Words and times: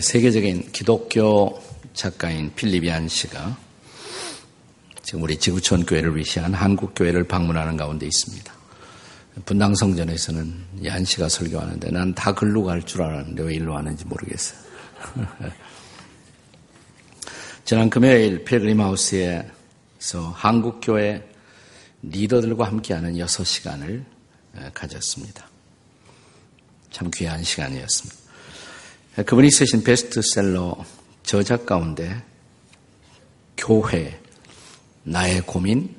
세계적인 0.00 0.72
기독교 0.72 1.60
작가인 1.94 2.52
필리비안 2.54 3.08
씨가 3.08 3.56
지금 5.02 5.22
우리 5.22 5.38
지구촌 5.38 5.86
교회를 5.86 6.16
위시한 6.16 6.52
한국 6.54 6.92
교회를 6.94 7.24
방문하는 7.24 7.76
가운데 7.76 8.06
있습니다. 8.06 8.52
분당 9.44 9.74
성전에서는 9.74 10.64
얀 10.84 11.04
씨가 11.04 11.28
설교하는데 11.28 11.90
난 11.90 12.14
다 12.14 12.32
글로 12.34 12.64
갈 12.64 12.82
줄 12.82 13.02
알았는데 13.02 13.42
왜 13.42 13.54
일로 13.54 13.74
왔는지 13.74 14.04
모르겠어요. 14.06 14.58
지난 17.64 17.90
금요일 17.90 18.44
필그림 18.44 18.80
하우스에서 18.80 20.30
한국 20.34 20.80
교회 20.82 21.22
리더들과 22.02 22.66
함께하는 22.66 23.14
6시간을 23.14 24.04
가졌습니다. 24.72 25.48
참 26.90 27.10
귀한 27.12 27.42
시간이었습니다. 27.42 28.25
그분이 29.24 29.50
쓰신 29.50 29.82
베스트셀러 29.82 30.76
저작 31.22 31.64
가운데 31.64 32.22
교회, 33.56 34.20
나의 35.04 35.40
고민, 35.40 35.96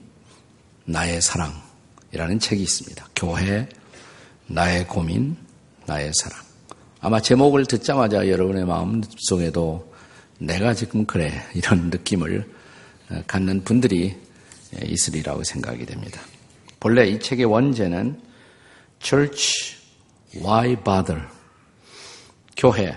나의 0.86 1.20
사랑이라는 1.22 2.40
책이 2.40 2.62
있습니다. 2.62 3.08
교회, 3.16 3.68
나의 4.46 4.88
고민, 4.88 5.36
나의 5.88 6.12
사랑. 6.14 6.40
아마 7.00 7.20
제목을 7.20 7.66
듣자마자 7.66 8.28
여러분의 8.28 8.66
마음 8.66 9.02
속에도 9.18 9.92
내가 10.38 10.76
지금 10.76 11.06
그래 11.06 11.44
이런 11.56 11.90
느낌을 11.90 12.48
갖는 13.26 13.64
분들이 13.64 14.16
있으리라고 14.84 15.44
생각이 15.44 15.88
됩니다. 15.88 16.22
본래 16.80 17.08
이 17.08 17.20
책의 17.20 17.46
원제는 17.46 18.22
Church 19.00 19.76
Why 20.36 20.76
Bother? 20.84 21.24
교회 22.56 22.96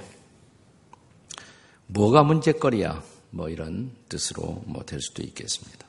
뭐가 1.92 2.22
문제거리야? 2.22 3.02
뭐 3.30 3.48
이런 3.48 3.90
뜻으로 4.08 4.62
뭐 4.66 4.82
될 4.84 5.00
수도 5.00 5.22
있겠습니다. 5.22 5.86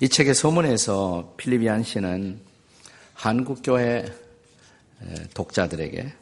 이 0.00 0.08
책의 0.08 0.34
서문에서 0.34 1.34
필리비안 1.36 1.82
씨는 1.82 2.40
한국 3.14 3.60
교회 3.62 4.04
독자들에게 5.34 6.12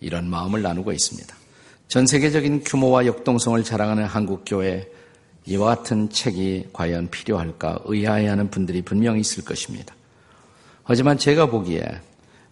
이런 0.00 0.28
마음을 0.28 0.62
나누고 0.62 0.92
있습니다. 0.92 1.34
전 1.88 2.06
세계적인 2.06 2.64
규모와 2.64 3.06
역동성을 3.06 3.62
자랑하는 3.64 4.04
한국 4.04 4.44
교회 4.46 4.90
이와 5.44 5.74
같은 5.76 6.08
책이 6.08 6.68
과연 6.72 7.10
필요할까 7.10 7.80
의아해하는 7.84 8.50
분들이 8.50 8.82
분명히 8.82 9.20
있을 9.20 9.44
것입니다. 9.44 9.94
하지만 10.84 11.18
제가 11.18 11.46
보기에 11.46 11.84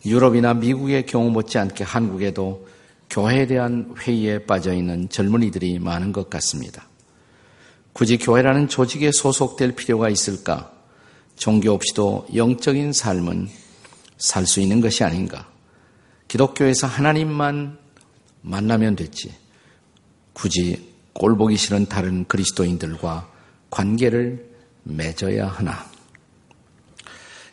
유럽이나 0.04 0.54
미국의 0.54 1.06
경우 1.06 1.30
못지않게 1.30 1.84
한국에도 1.84 2.66
교회에 3.10 3.46
대한 3.46 3.92
회의에 3.98 4.44
빠져 4.44 4.72
있는 4.72 5.08
젊은이들이 5.08 5.80
많은 5.80 6.12
것 6.12 6.30
같습니다. 6.30 6.86
굳이 7.92 8.16
교회라는 8.18 8.68
조직에 8.68 9.10
소속될 9.12 9.74
필요가 9.74 10.08
있을까? 10.08 10.72
종교 11.36 11.72
없이도 11.72 12.28
영적인 12.34 12.92
삶은 12.92 13.48
살 14.16 14.46
수 14.46 14.60
있는 14.60 14.80
것이 14.80 15.02
아닌가? 15.02 15.50
기독교에서 16.28 16.86
하나님만 16.86 17.78
만나면 18.42 18.94
됐지. 18.94 19.34
굳이 20.32 20.94
꼴보기 21.14 21.56
싫은 21.56 21.86
다른 21.86 22.24
그리스도인들과 22.26 23.28
관계를 23.70 24.48
맺어야 24.84 25.48
하나? 25.48 25.90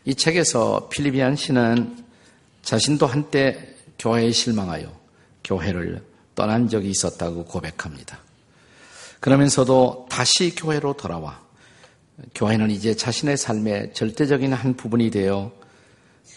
이 0.06 0.14
책에서 0.14 0.88
필리비안 0.90 1.36
씨는 1.36 2.06
자신도 2.62 3.08
한때 3.08 3.76
교회에 3.98 4.32
실망하여 4.32 5.07
교회를 5.48 6.04
떠난 6.36 6.68
적이 6.68 6.90
있었다고 6.90 7.46
고백합니다. 7.46 8.20
그러면서도 9.20 10.08
다시 10.10 10.54
교회로 10.54 10.94
돌아와 10.94 11.42
교회는 12.36 12.70
이제 12.70 12.96
자신의 12.96 13.38
삶의 13.38 13.94
절대적인 13.94 14.54
한 14.54 14.76
부분이 14.76 15.10
되어 15.10 15.52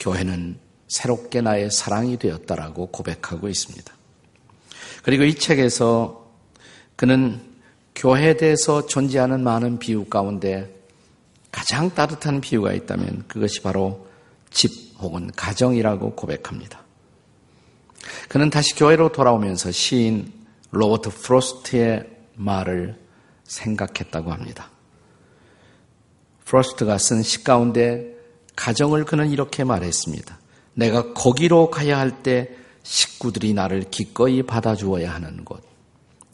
교회는 0.00 0.58
새롭게 0.88 1.40
나의 1.40 1.70
사랑이 1.70 2.18
되었다라고 2.18 2.86
고백하고 2.86 3.48
있습니다. 3.48 3.92
그리고 5.02 5.24
이 5.24 5.34
책에서 5.34 6.30
그는 6.96 7.40
교회에 7.94 8.36
대해서 8.36 8.86
존재하는 8.86 9.42
많은 9.42 9.78
비유 9.78 10.04
가운데 10.04 10.74
가장 11.50 11.90
따뜻한 11.90 12.40
비유가 12.40 12.72
있다면 12.72 13.24
그것이 13.26 13.60
바로 13.60 14.06
집 14.50 14.70
혹은 14.98 15.30
가정이라고 15.34 16.14
고백합니다. 16.14 16.79
그는 18.30 18.48
다시 18.48 18.76
교회로 18.76 19.10
돌아오면서 19.10 19.72
시인 19.72 20.32
로버트 20.70 21.10
프로스트의 21.10 22.08
말을 22.36 22.96
생각했다고 23.42 24.30
합니다. 24.30 24.70
프로스트가 26.44 26.96
쓴 26.98 27.24
시 27.24 27.42
가운데 27.42 28.14
가정을 28.54 29.04
그는 29.04 29.30
이렇게 29.30 29.64
말했습니다. 29.64 30.38
내가 30.74 31.12
거기로 31.12 31.70
가야 31.70 31.98
할 31.98 32.22
때 32.22 32.50
식구들이 32.84 33.52
나를 33.52 33.90
기꺼이 33.90 34.44
받아주어야 34.44 35.12
하는 35.12 35.44
곳. 35.44 35.64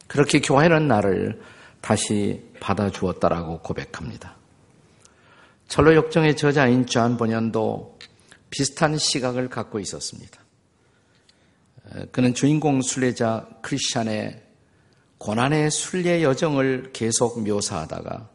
그렇게 0.06 0.42
교회는 0.42 0.86
나를 0.88 1.40
다시 1.80 2.42
받아주었다라고 2.60 3.60
고백합니다. 3.60 4.36
천로역정의 5.66 6.36
저자인 6.36 6.84
존 6.84 7.16
번연도 7.16 7.98
비슷한 8.50 8.98
시각을 8.98 9.48
갖고 9.48 9.80
있었습니다. 9.80 10.45
그는 12.10 12.34
주인공 12.34 12.82
순례자 12.82 13.48
크리스찬의 13.62 14.42
고난의 15.18 15.70
순례 15.70 16.22
여정을 16.22 16.90
계속 16.92 17.42
묘사하다가 17.42 18.28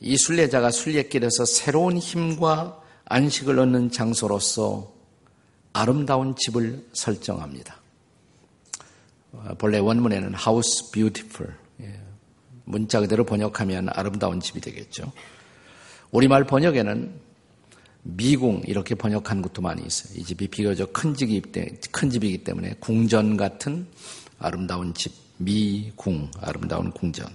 이 0.00 0.16
순례자가 0.16 0.70
순례길에서 0.70 1.44
새로운 1.44 1.98
힘과 1.98 2.82
안식을 3.06 3.58
얻는 3.58 3.90
장소로서 3.90 4.94
아름다운 5.72 6.34
집을 6.36 6.86
설정합니다. 6.92 7.80
본래 9.58 9.78
원문에는 9.78 10.34
house 10.34 10.90
beautiful 10.92 11.52
예, 11.80 12.00
문자 12.64 13.00
그대로 13.00 13.24
번역하면 13.24 13.88
아름다운 13.90 14.40
집이 14.40 14.60
되겠죠. 14.60 15.12
우리말 16.10 16.44
번역에는 16.44 17.25
미궁 18.06 18.62
이렇게 18.66 18.94
번역한 18.94 19.42
것도 19.42 19.62
많이 19.62 19.84
있어요. 19.84 20.16
이 20.16 20.24
집이 20.24 20.48
비교적 20.48 20.92
큰 20.92 21.14
집이기 21.14 21.52
때문에, 21.52 21.78
큰 21.90 22.10
집이기 22.10 22.44
때문에 22.44 22.74
궁전 22.78 23.36
같은 23.36 23.86
아름다운 24.38 24.94
집, 24.94 25.12
미궁, 25.38 26.30
아름다운 26.40 26.92
궁전. 26.92 27.26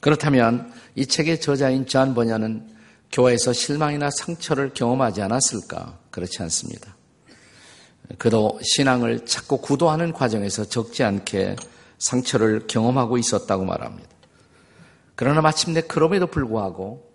그렇다면 0.00 0.72
이 0.94 1.06
책의 1.06 1.40
저자인 1.40 1.86
존 1.86 2.14
번연은 2.14 2.68
교회에서 3.12 3.52
실망이나 3.52 4.10
상처를 4.10 4.72
경험하지 4.72 5.22
않았을까? 5.22 5.98
그렇지 6.10 6.42
않습니다. 6.42 6.96
그도 8.18 8.58
신앙을 8.62 9.26
찾고 9.26 9.58
구도하는 9.58 10.12
과정에서 10.12 10.64
적지 10.64 11.02
않게 11.02 11.56
상처를 11.98 12.66
경험하고 12.66 13.18
있었다고 13.18 13.64
말합니다. 13.64 14.08
그러나 15.14 15.40
마침내 15.40 15.80
그럼에도 15.80 16.26
불구하고 16.26 17.06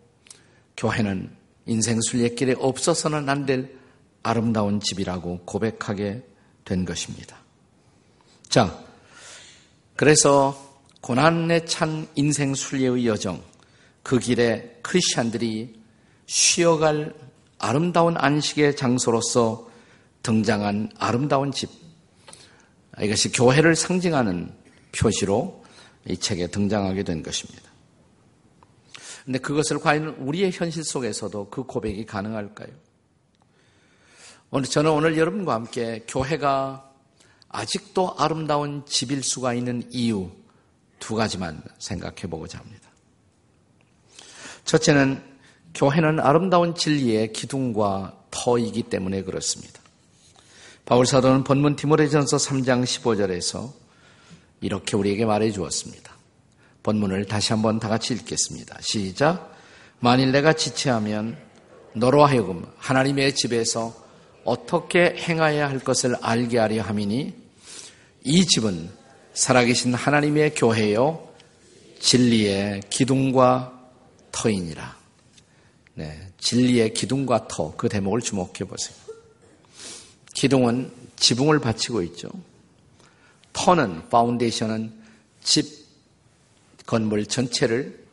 교회는 0.82 1.30
인생 1.68 2.00
순례길에 2.02 2.56
없어서는 2.58 3.30
안 3.30 3.46
될 3.46 3.80
아름다운 4.24 4.80
집이라고 4.80 5.42
고백하게 5.46 6.24
된 6.66 6.86
것입니다. 6.86 7.38
자, 8.50 8.84
그래서 9.96 10.80
고난에 11.02 11.66
찬 11.66 12.08
인생 12.16 12.54
순례의 12.54 13.08
여정, 13.08 13.42
그 14.04 14.20
길에 14.20 14.80
크리스찬들이 14.82 15.80
쉬어갈 16.28 17.14
아름다운 17.58 18.16
안식의 18.18 18.76
장소로서 18.76 19.70
등장한 20.24 20.92
아름다운 20.98 21.52
집. 21.52 21.70
이것이 23.02 23.32
교회를 23.32 23.76
상징하는 23.76 24.54
표시로 24.92 25.64
이 26.08 26.18
책에 26.18 26.48
등장하게 26.48 27.04
된 27.04 27.24
것입니다. 27.24 27.71
근데 29.26 29.40
그것을 29.40 29.80
과연 29.80 30.16
우리의 30.20 30.52
현실 30.52 30.84
속에서도 30.84 31.50
그 31.50 31.64
고백이 31.64 32.06
가능할까요? 32.06 32.70
오늘 34.50 34.68
저는 34.68 34.92
오늘 34.92 35.18
여러분과 35.18 35.54
함께 35.54 36.04
교회가 36.08 36.90
아직도 37.50 38.16
아름다운 38.18 38.86
집일 38.86 39.24
수가 39.24 39.54
있는 39.54 39.84
이유 39.92 40.30
두 41.00 41.16
가지만 41.16 41.62
생각해 41.80 42.28
보고자 42.30 42.60
합니다. 42.60 42.90
첫째는 44.66 45.22
교회는 45.74 46.20
아름다운 46.20 46.76
진리의 46.76 47.34
기둥과 47.34 48.18
터이기 48.32 48.84
때문에 48.84 49.24
그렇습니다. 49.24 49.80
바울 50.86 51.06
사도는 51.06 51.44
본문 51.44 51.76
디모레전서 51.76 52.38
3장 52.38 52.84
15절에서 52.84 53.72
이렇게 54.62 54.98
우리에게 54.98 55.26
말해 55.26 55.52
주었습니다. 55.52 56.11
본문을 56.84 57.26
다시 57.26 57.54
한번 57.54 57.80
다 57.80 57.88
같이 57.88 58.14
읽겠습니다. 58.14 58.78
시작. 58.82 59.56
만일 60.00 60.32
내가 60.32 60.54
지체하면 60.54 61.38
너로 61.94 62.26
하여금 62.26 62.66
하나님의 62.78 63.36
집에서 63.36 63.94
어떻게 64.44 65.16
행하여야 65.18 65.70
할 65.70 65.80
것을 65.80 66.16
알게 66.22 66.58
하려 66.58 66.82
함이니 66.82 67.34
이 68.24 68.46
집은 68.46 68.90
살아계신 69.34 69.94
하나님의 69.94 70.56
교회요 70.56 71.30
진리의 72.00 72.82
기둥과 72.90 73.80
터이니라. 74.32 74.98
네, 75.94 76.32
진리의 76.40 76.94
기둥과 76.94 77.48
터, 77.48 77.76
그 77.78 77.88
대목을 77.90 78.22
주목해 78.22 78.64
보세요. 78.68 78.98
기둥은 80.34 80.92
지붕을 81.18 81.60
받치고 81.60 82.02
있죠. 82.04 82.30
터는, 83.54 84.10
파운데이션은 84.10 84.94
집 85.44 85.81
건물 86.86 87.26
전체를 87.26 88.06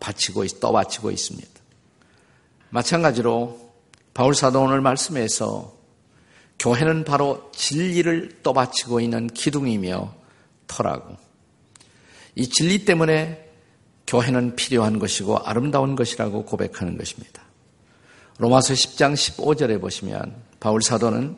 받치고, 0.00 0.46
떠받치고 0.46 1.10
있습니다. 1.10 1.50
마찬가지로 2.70 3.72
바울 4.14 4.34
사도 4.34 4.62
오늘 4.62 4.80
말씀에서 4.80 5.74
교회는 6.58 7.04
바로 7.04 7.50
진리를 7.54 8.42
떠받치고 8.42 9.00
있는 9.00 9.26
기둥이며 9.26 10.14
터라고. 10.66 11.16
이 12.36 12.48
진리 12.48 12.84
때문에 12.84 13.50
교회는 14.06 14.56
필요한 14.56 14.98
것이고 14.98 15.38
아름다운 15.38 15.96
것이라고 15.96 16.44
고백하는 16.44 16.96
것입니다. 16.98 17.42
로마서 18.38 18.74
10장 18.74 19.14
15절에 19.14 19.80
보시면 19.80 20.34
바울 20.60 20.82
사도는 20.82 21.36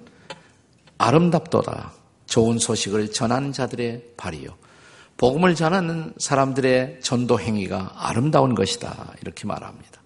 아름답도다. 0.98 1.92
좋은 2.26 2.58
소식을 2.58 3.12
전하는 3.12 3.52
자들의 3.52 4.14
발이요. 4.16 4.56
복음을 5.16 5.54
전하는 5.54 6.12
사람들의 6.18 7.00
전도 7.00 7.40
행위가 7.40 7.92
아름다운 7.96 8.54
것이다. 8.54 9.14
이렇게 9.22 9.46
말합니다. 9.46 10.02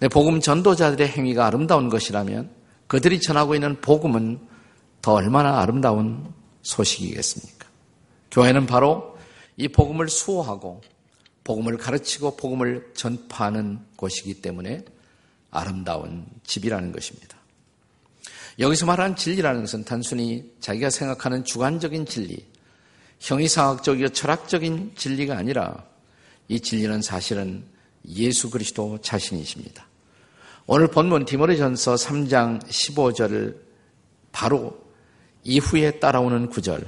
네, 0.00 0.08
복음 0.08 0.40
전도자들의 0.40 1.08
행위가 1.08 1.46
아름다운 1.46 1.88
것이라면 1.88 2.50
그들이 2.86 3.20
전하고 3.20 3.54
있는 3.54 3.80
복음은 3.80 4.38
더 5.00 5.14
얼마나 5.14 5.60
아름다운 5.60 6.32
소식이겠습니까? 6.62 7.66
교회는 8.30 8.66
바로 8.66 9.16
이 9.56 9.68
복음을 9.68 10.08
수호하고 10.08 10.82
복음을 11.44 11.76
가르치고 11.76 12.36
복음을 12.36 12.90
전파하는 12.94 13.78
곳이기 13.96 14.40
때문에 14.40 14.84
아름다운 15.50 16.26
집이라는 16.42 16.92
것입니다. 16.92 17.38
여기서 18.58 18.86
말하는 18.86 19.16
진리라는 19.16 19.62
것은 19.62 19.84
단순히 19.84 20.52
자기가 20.60 20.90
생각하는 20.90 21.44
주관적인 21.44 22.06
진리, 22.06 22.44
형이상학적이고 23.20 24.10
철학적인 24.10 24.92
진리가 24.96 25.36
아니라 25.36 25.84
이 26.48 26.60
진리는 26.60 27.00
사실은 27.02 27.64
예수 28.08 28.50
그리스도 28.50 28.98
자신이십니다. 29.00 29.86
오늘 30.66 30.88
본문 30.88 31.24
디모데전서 31.24 31.94
3장 31.94 32.62
15절을 32.66 33.56
바로 34.32 34.78
이후에 35.42 35.92
따라오는 36.00 36.50
9절, 36.50 36.84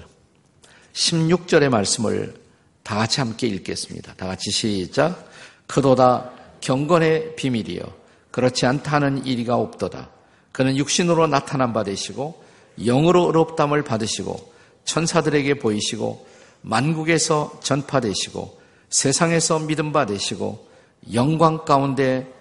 16절의 0.93 1.69
말씀을 1.69 2.35
다 2.83 2.97
같이 2.97 3.21
함께 3.21 3.47
읽겠습니다. 3.49 4.15
다 4.15 4.27
같이 4.27 4.51
시작. 4.51 5.29
그도다 5.67 6.31
경건의 6.61 7.37
비밀이요. 7.37 7.83
그렇지 8.31 8.67
않다는 8.67 9.27
일이가 9.27 9.57
없도다. 9.57 10.11
그는 10.53 10.77
육신으로 10.77 11.27
나타난 11.27 11.73
바 11.73 11.83
되시고 11.85 12.43
영으로 12.79 13.27
의롭담을 13.27 13.83
받으시고 13.83 14.55
천사들에게 14.87 15.59
보이시고 15.59 16.27
만국에서 16.63 17.61
전파되시고 17.63 18.61
세상에서 18.89 19.59
믿음 19.61 19.93
받으시고 19.93 20.67
영광 21.13 21.65
가운데 21.65 22.33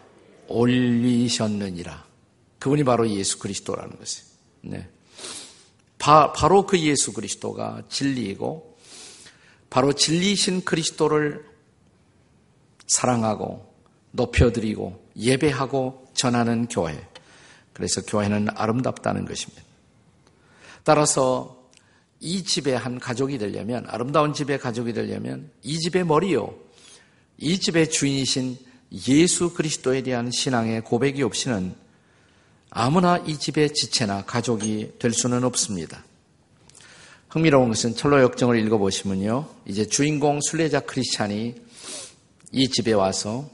올리셨느니라. 0.48 2.06
그분이 2.60 2.84
바로 2.84 3.10
예수 3.10 3.40
그리스도라는 3.40 3.98
것이에요. 3.98 4.30
네. 4.62 4.90
바, 5.98 6.32
바로 6.34 6.66
그 6.66 6.80
예수 6.80 7.14
그리스도가 7.14 7.84
진리이고 7.90 8.78
바로 9.70 9.94
진리이신 9.94 10.64
그리스도를 10.64 11.46
사랑하고 12.88 13.74
높여드리고 14.12 15.04
예배하고 15.18 16.08
전하는 16.14 16.68
교회. 16.68 17.08
그래서 17.74 18.02
교회는 18.02 18.48
아름답다는 18.56 19.26
것입니다. 19.26 19.64
따라서 20.84 21.65
이 22.20 22.44
집의 22.44 22.78
한 22.78 23.00
가족이 23.00 23.38
되려면 23.38 23.86
아름다운 23.88 24.34
집의 24.34 24.60
가족이 24.60 24.94
되려면 24.94 25.50
이 25.64 25.80
집의 25.80 26.06
머리요. 26.06 26.56
이 27.38 27.60
집의 27.60 27.90
주인이신 27.90 28.58
예수 29.10 29.54
그리스도에 29.54 30.04
대한 30.04 30.32
신앙의 30.32 30.82
고백이 30.82 31.22
없이는 31.24 31.76
아무나 32.70 33.18
이 33.18 33.38
집의 33.38 33.74
지체나 33.74 34.26
가족이 34.26 34.94
될 35.00 35.12
수는 35.12 35.44
없습니다. 35.44 36.04
흥미로운 37.30 37.70
것은 37.70 37.96
철로 37.96 38.22
역정을 38.22 38.58
읽어보시면요. 38.60 39.48
이제 39.66 39.86
주인공 39.86 40.40
순례자 40.42 40.82
크리스찬이 40.82 41.56
이 42.54 42.70
집에 42.70 42.94
와서 42.94 43.50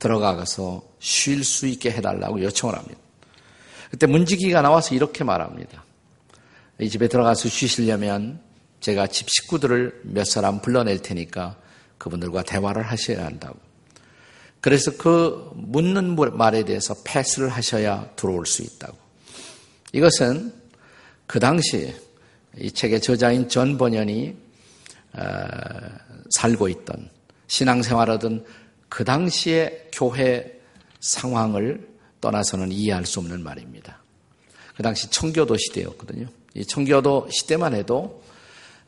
들어가서 0.00 0.82
쉴 0.98 1.44
수 1.44 1.68
있게 1.68 1.92
해달라고 1.92 2.42
요청을 2.42 2.76
합니다. 2.76 2.98
그때 3.90 4.06
문지기가 4.06 4.62
나와서 4.62 4.94
이렇게 4.94 5.22
말합니다. 5.22 5.84
이 6.80 6.88
집에 6.88 7.08
들어가서 7.08 7.48
쉬시려면 7.48 8.40
제가 8.80 9.06
집 9.06 9.28
식구들을 9.28 10.00
몇 10.04 10.24
사람 10.24 10.62
불러낼 10.62 11.02
테니까 11.02 11.56
그분들과 11.98 12.42
대화를 12.42 12.82
하셔야 12.82 13.26
한다고. 13.26 13.58
그래서 14.60 14.90
그 14.96 15.50
묻는 15.54 16.16
말에 16.16 16.64
대해서 16.64 16.94
패스를 17.04 17.48
하셔야 17.48 18.10
들어올 18.16 18.46
수 18.46 18.62
있다고. 18.62 18.96
이것은 19.92 20.52
그 21.26 21.38
당시 21.38 21.94
이 22.58 22.70
책의 22.70 23.00
저자인 23.00 23.48
전 23.48 23.76
번연이 23.76 24.34
어, 25.12 25.22
살고 26.30 26.68
있던 26.68 27.10
신앙생활하던 27.46 28.44
그 28.88 29.04
당시의 29.04 29.88
교회 29.92 30.60
상황을 31.00 31.88
떠나서는 32.20 32.72
이해할 32.72 33.06
수 33.06 33.18
없는 33.20 33.42
말입니다. 33.42 34.02
그 34.76 34.82
당시 34.82 35.10
청교도 35.10 35.56
시대였거든요. 35.56 36.39
이 36.54 36.64
청교도 36.64 37.28
시대만 37.30 37.74
해도 37.74 38.22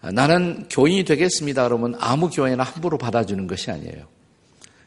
나는 0.00 0.66
교인이 0.68 1.04
되겠습니다. 1.04 1.64
그러면 1.68 1.96
아무 2.00 2.28
교회나 2.28 2.64
함부로 2.64 2.98
받아주는 2.98 3.46
것이 3.46 3.70
아니에요. 3.70 4.06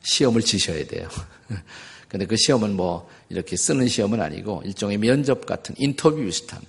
시험을 0.04 0.42
치셔야 0.42 0.86
돼요. 0.86 1.08
근데 2.10 2.26
그 2.26 2.36
시험은 2.38 2.76
뭐 2.76 3.10
이렇게 3.30 3.56
쓰는 3.56 3.88
시험은 3.88 4.22
아니고 4.22 4.62
일종의 4.66 4.98
면접 4.98 5.46
같은 5.46 5.74
인터뷰 5.78 6.18
비슷한 6.18 6.62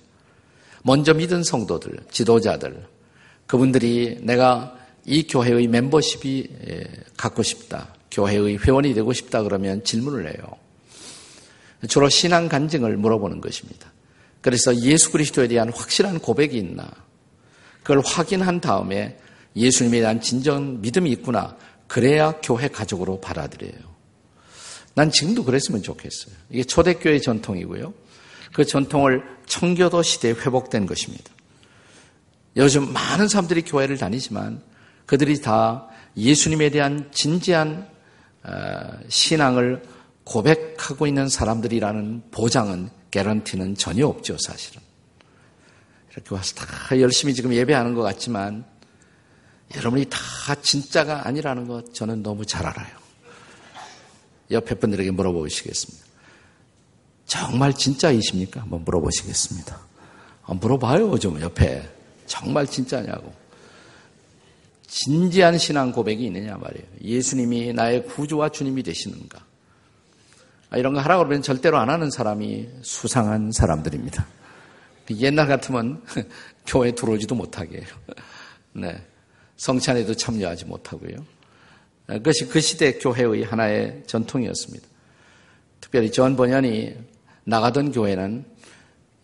먼저 0.83 1.13
믿은 1.13 1.43
성도들, 1.43 1.99
지도자들, 2.11 2.85
그분들이 3.45 4.19
내가 4.21 4.77
이 5.05 5.27
교회의 5.27 5.67
멤버십이 5.67 6.47
갖고 7.17 7.43
싶다. 7.43 7.93
교회의 8.11 8.57
회원이 8.57 8.93
되고 8.93 9.11
싶다 9.13 9.43
그러면 9.43 9.83
질문을 9.83 10.27
해요. 10.27 10.37
주로 11.87 12.09
신앙 12.09 12.49
간증을 12.49 12.97
물어보는 12.97 13.41
것입니다. 13.41 13.91
그래서 14.47 14.73
예수 14.77 15.11
그리스도에 15.11 15.49
대한 15.49 15.73
확실한 15.73 16.19
고백이 16.19 16.57
있나? 16.57 16.89
그걸 17.83 17.99
확인한 17.99 18.61
다음에 18.61 19.17
예수님에 19.57 19.99
대한 19.99 20.21
진정 20.21 20.79
믿음이 20.79 21.11
있구나. 21.11 21.57
그래야 21.87 22.31
교회 22.41 22.69
가족으로 22.69 23.19
받아들여요. 23.19 23.73
난 24.93 25.11
지금도 25.11 25.43
그랬으면 25.43 25.83
좋겠어요. 25.83 26.33
이게 26.49 26.63
초대교회 26.63 27.19
전통이고요. 27.19 27.93
그 28.53 28.63
전통을 28.63 29.21
청교도 29.47 30.01
시대에 30.01 30.31
회복된 30.31 30.85
것입니다. 30.85 31.29
요즘 32.55 32.93
많은 32.93 33.27
사람들이 33.27 33.63
교회를 33.63 33.97
다니지만 33.97 34.61
그들이 35.05 35.41
다 35.41 35.89
예수님에 36.15 36.69
대한 36.69 37.09
진지한 37.11 37.85
어, 38.43 38.51
신앙을 39.09 39.83
고백하고 40.23 41.05
있는 41.05 41.27
사람들이라는 41.27 42.31
보장은 42.31 42.95
개런티는 43.11 43.75
전혀 43.75 44.07
없죠, 44.07 44.37
사실은. 44.37 44.81
이렇게 46.11 46.33
와서 46.33 46.55
다 46.55 46.99
열심히 46.99 47.33
지금 47.33 47.53
예배하는 47.53 47.93
것 47.93 48.01
같지만 48.01 48.65
여러분이 49.75 50.05
다 50.09 50.55
진짜가 50.61 51.27
아니라는 51.27 51.67
것 51.67 51.93
저는 51.93 52.23
너무 52.23 52.45
잘 52.45 52.65
알아요. 52.65 52.97
옆에 54.49 54.75
분들에게 54.75 55.11
물어보시겠습니다. 55.11 56.07
정말 57.25 57.73
진짜이십니까? 57.73 58.61
한번 58.61 58.85
물어보시겠습니다. 58.85 59.79
아, 60.43 60.53
물어봐요, 60.53 61.19
좀 61.19 61.39
옆에. 61.41 61.87
정말 62.25 62.65
진짜냐고. 62.65 63.33
진지한 64.87 65.57
신앙 65.57 65.91
고백이 65.91 66.23
있느냐 66.25 66.55
말이에요. 66.55 66.87
예수님이 67.03 67.73
나의 67.73 68.05
구주와 68.05 68.49
주님이 68.49 68.83
되시는가. 68.83 69.45
아, 70.69 70.77
이런 70.77 70.93
거 70.93 70.99
하라고 70.99 71.23
그러면 71.23 71.41
절대로 71.41 71.77
안 71.77 71.89
하는 71.89 72.11
사람이 72.11 72.67
수상한 72.81 73.51
사람들입니다. 73.51 74.25
옛날 75.19 75.47
같으면 75.47 76.03
교회 76.67 76.91
들어오지도 76.91 77.35
못하게 77.35 77.77
해요. 77.77 77.87
네. 78.73 79.01
성찬에도 79.55 80.13
참여하지 80.13 80.65
못하고요. 80.65 81.15
그것이 82.07 82.47
그 82.47 82.61
시대 82.61 82.93
교회의 82.93 83.43
하나의 83.43 84.03
전통이었습니다. 84.05 84.87
특별히 85.81 86.11
전 86.11 86.35
번연이 86.35 86.95
나가던 87.45 87.91
교회는 87.91 88.45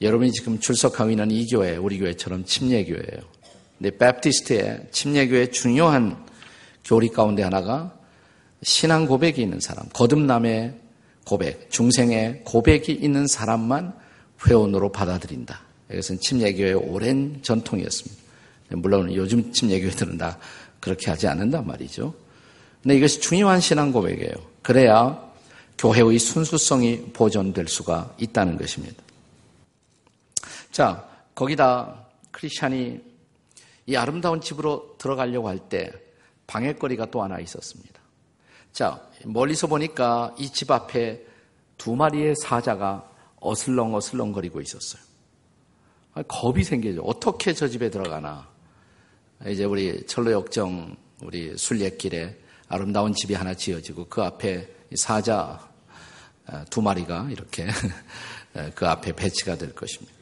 여러분이 0.02 0.32
지금 0.32 0.60
출석하고 0.60 1.12
있는 1.12 1.32
이 1.32 1.46
교회, 1.48 1.78
우리 1.78 2.00
교회처럼 2.00 2.46
침례교회예요. 2.46 3.22
근데 3.78 3.98
베프티스트의 3.98 4.88
침례교의 4.92 5.52
중요한 5.52 6.26
교리 6.84 7.10
가운데 7.10 7.44
하나가 7.44 7.98
신앙 8.62 9.06
고백이 9.06 9.42
있는 9.42 9.60
사람, 9.60 9.88
거듭남의 9.90 10.83
고백, 11.25 11.70
중생의 11.72 12.42
고백이 12.44 12.92
있는 12.92 13.27
사람만 13.27 13.94
회원으로 14.46 14.92
받아들인다. 14.92 15.62
이것은 15.92 16.20
침례교의 16.20 16.74
오랜 16.74 17.39
전통이었습니다. 17.42 18.24
물론 18.75 19.13
요즘 19.13 19.51
침례교회들은 19.51 20.18
다 20.18 20.38
그렇게 20.80 21.10
하지 21.10 21.27
않는단 21.27 21.65
말이죠. 21.65 22.13
근데 22.82 22.98
이것이 22.98 23.22
중요한 23.22 23.62
신앙 23.62 23.92
고백이에요. 23.92 24.34
그래야 24.62 25.32
교회의 25.77 26.20
순수성이 26.20 27.12
보존될 27.13 27.68
수가 27.68 28.13
있다는 28.18 28.58
것입니다. 28.58 29.01
자, 30.72 31.08
거기다 31.36 32.06
크리스찬이 32.32 33.00
이 33.86 33.96
아름다운 33.96 34.42
집으로 34.42 34.96
들어가려고 34.98 35.48
할 35.48 35.60
때 35.70 35.92
방해거리가 36.48 37.10
또 37.12 37.24
하나 37.24 37.39
있었습니다. 37.39 37.93
자, 38.74 39.00
멀리서 39.24 39.68
보니까 39.68 40.34
이 40.39 40.50
집 40.50 40.72
앞에 40.72 41.22
두 41.77 41.96
마리의 41.96 42.36
사자가 42.36 43.08
어슬렁 43.39 43.94
어슬렁거리고 43.96 44.62
있었어요. 44.62 45.01
겁이 46.27 46.63
생기죠. 46.63 47.01
어떻게 47.01 47.53
저 47.53 47.68
집에 47.68 47.89
들어가나. 47.89 48.48
이제 49.48 49.65
우리 49.65 50.06
철로역정 50.06 50.96
우리 51.24 51.58
순례길에 51.58 52.38
아름다운 52.68 53.13
집이 53.13 53.34
하나 53.34 53.53
지어지고 53.53 54.06
그 54.08 54.22
앞에 54.22 54.68
사자 54.96 55.60
어, 56.48 56.63
두 56.70 56.82
마리가 56.82 57.27
이렇게 57.32 57.68
그 58.75 58.88
앞에 58.88 59.13
배치가 59.13 59.56
될 59.56 59.74
것입니다. 59.74 60.13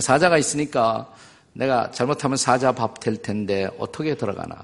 사자가 0.00 0.38
있으니까 0.38 1.12
내가 1.52 1.90
잘못하면 1.90 2.36
사자 2.36 2.72
밥 2.72 3.00
될 3.00 3.20
텐데 3.22 3.68
어떻게 3.78 4.16
들어가나. 4.16 4.56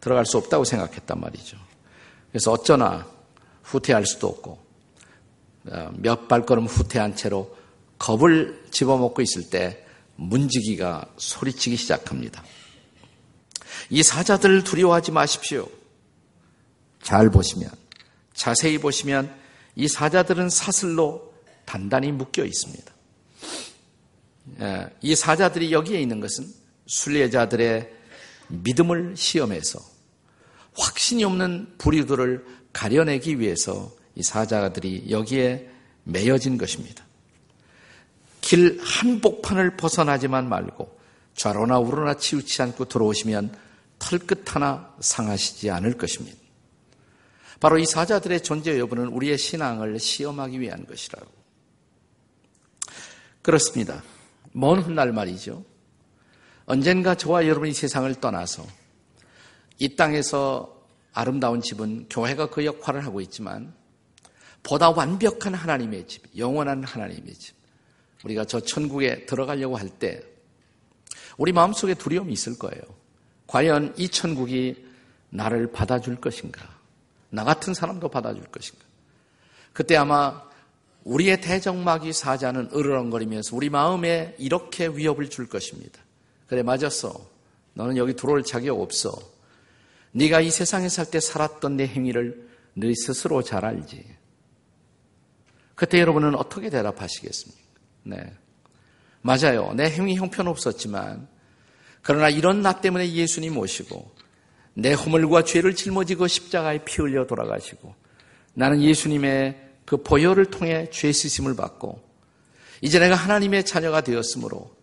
들어갈 0.00 0.24
수 0.26 0.38
없다고 0.38 0.64
생각했단 0.64 1.20
말이죠. 1.20 1.58
그래서 2.30 2.52
어쩌나 2.52 3.06
후퇴할 3.62 4.06
수도 4.06 4.28
없고 4.28 4.58
어, 5.70 5.90
몇 5.94 6.28
발걸음 6.28 6.66
후퇴한 6.66 7.16
채로 7.16 7.56
겁을 7.98 8.66
집어먹고 8.70 9.22
있을 9.22 9.50
때 9.50 9.84
문지기가 10.16 11.12
소리치기 11.16 11.76
시작합니다. 11.76 12.42
이 13.90 14.02
사자들 14.02 14.64
두려워하지 14.64 15.12
마십시오. 15.12 15.68
잘 17.02 17.30
보시면, 17.30 17.70
자세히 18.34 18.78
보시면 18.78 19.34
이 19.76 19.88
사자들은 19.88 20.50
사슬로 20.50 21.32
단단히 21.64 22.10
묶여 22.12 22.44
있습니다. 22.44 22.92
예, 24.60 24.90
이 25.02 25.14
사자들이 25.14 25.72
여기에 25.72 26.00
있는 26.00 26.20
것은 26.20 26.46
순례자들의 26.86 27.92
믿음을 28.48 29.14
시험해서 29.16 29.78
확신이 30.78 31.24
없는 31.24 31.74
불의들을 31.78 32.46
가려내기 32.72 33.40
위해서 33.40 33.90
이 34.14 34.22
사자들이 34.22 35.06
여기에 35.10 35.68
매여진 36.04 36.56
것입니다. 36.56 37.04
길 38.40 38.80
한복판을 38.80 39.76
벗어나지만 39.76 40.48
말고 40.48 40.98
좌로나 41.34 41.78
우로나 41.78 42.14
치우치 42.14 42.62
않고 42.62 42.86
들어오시면 42.86 43.54
털끝 43.98 44.54
하나 44.54 44.94
상하시지 45.00 45.70
않을 45.70 45.98
것입니다. 45.98 46.38
바로 47.60 47.78
이 47.78 47.84
사자들의 47.84 48.42
존재 48.42 48.78
여부는 48.78 49.08
우리의 49.08 49.36
신앙을 49.36 49.98
시험하기 49.98 50.60
위한 50.60 50.86
것이라고. 50.86 51.26
그렇습니다. 53.42 54.02
먼 54.52 54.80
훗날 54.80 55.12
말이죠. 55.12 55.64
언젠가 56.66 57.16
저와 57.16 57.46
여러분이 57.46 57.72
세상을 57.72 58.12
떠나서 58.16 58.64
이 59.78 59.96
땅에서 59.96 60.76
아름다운 61.12 61.60
집은 61.60 62.06
교회가 62.08 62.50
그 62.50 62.64
역할을 62.64 63.04
하고 63.04 63.20
있지만 63.20 63.74
보다 64.62 64.90
완벽한 64.90 65.54
하나님의 65.54 66.06
집, 66.06 66.22
영원한 66.36 66.84
하나님의 66.84 67.34
집. 67.34 67.54
우리가 68.24 68.44
저 68.44 68.60
천국에 68.60 69.26
들어가려고 69.26 69.76
할 69.76 69.88
때 69.88 70.22
우리 71.36 71.52
마음속에 71.52 71.94
두려움이 71.94 72.32
있을 72.32 72.58
거예요. 72.58 72.82
과연 73.46 73.94
이 73.96 74.08
천국이 74.08 74.84
나를 75.30 75.70
받아줄 75.72 76.16
것인가? 76.16 76.68
나 77.30 77.44
같은 77.44 77.72
사람도 77.74 78.08
받아줄 78.08 78.44
것인가? 78.46 78.84
그때 79.72 79.96
아마 79.96 80.42
우리의 81.04 81.40
대적마귀 81.40 82.12
사자는 82.12 82.70
으르렁거리면서 82.74 83.54
우리 83.54 83.70
마음에 83.70 84.34
이렇게 84.38 84.88
위협을 84.88 85.30
줄 85.30 85.48
것입니다. 85.48 86.00
그래 86.48 86.62
맞았어. 86.62 87.24
너는 87.74 87.96
여기 87.96 88.14
들어올 88.14 88.42
자격 88.42 88.80
없어. 88.80 89.12
네가 90.18 90.40
이 90.40 90.50
세상에 90.50 90.88
살 90.88 91.06
때 91.10 91.20
살았던 91.20 91.76
내 91.76 91.86
행위를 91.86 92.48
네 92.74 92.92
스스로 92.94 93.42
잘 93.42 93.64
알지. 93.64 94.04
그때 95.76 96.00
여러분은 96.00 96.34
어떻게 96.34 96.70
대답하시겠습니까? 96.70 97.62
네. 98.02 98.32
맞아요. 99.22 99.72
내 99.74 99.88
행위 99.88 100.16
형편없었지만 100.16 101.28
그러나 102.02 102.28
이런 102.28 102.62
나 102.62 102.80
때문에 102.80 103.12
예수님 103.12 103.54
모시고 103.54 104.10
내 104.74 104.92
허물과 104.92 105.44
죄를 105.44 105.74
짊어지고 105.74 106.26
십자가에 106.26 106.84
피 106.84 107.02
흘려 107.02 107.26
돌아가시고 107.26 107.94
나는 108.54 108.82
예수님의 108.82 109.68
그 109.84 110.02
보혈을 110.02 110.46
통해 110.46 110.88
죄 110.90 111.12
쓰심을 111.12 111.54
받고 111.54 112.02
이제 112.80 112.98
내가 112.98 113.14
하나님의 113.14 113.64
자녀가 113.64 114.00
되었으므로 114.00 114.74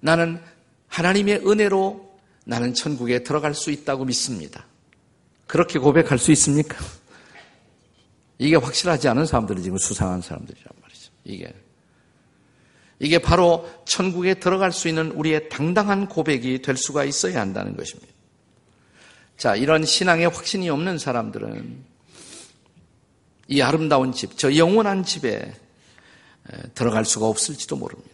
나는 0.00 0.40
하나님의 0.88 1.46
은혜로 1.46 2.18
나는 2.46 2.72
천국에 2.74 3.22
들어갈 3.22 3.54
수 3.54 3.70
있다고 3.70 4.06
믿습니다. 4.06 4.66
그렇게 5.50 5.80
고백할 5.80 6.16
수 6.16 6.30
있습니까? 6.30 6.76
이게 8.38 8.54
확실하지 8.54 9.08
않은 9.08 9.26
사람들이 9.26 9.62
지금 9.62 9.78
수상한 9.78 10.22
사람들이란 10.22 10.68
말이죠. 10.80 11.10
이게. 11.24 11.52
이게 13.00 13.18
바로 13.18 13.68
천국에 13.84 14.34
들어갈 14.34 14.70
수 14.70 14.86
있는 14.86 15.10
우리의 15.10 15.48
당당한 15.48 16.06
고백이 16.06 16.62
될 16.62 16.76
수가 16.76 17.02
있어야 17.02 17.40
한다는 17.40 17.76
것입니다. 17.76 18.12
자, 19.36 19.56
이런 19.56 19.84
신앙에 19.84 20.26
확신이 20.26 20.70
없는 20.70 20.98
사람들은 20.98 21.84
이 23.48 23.60
아름다운 23.60 24.12
집, 24.12 24.38
저 24.38 24.54
영원한 24.54 25.02
집에 25.02 25.52
들어갈 26.76 27.04
수가 27.04 27.26
없을지도 27.26 27.74
모릅니다. 27.74 28.10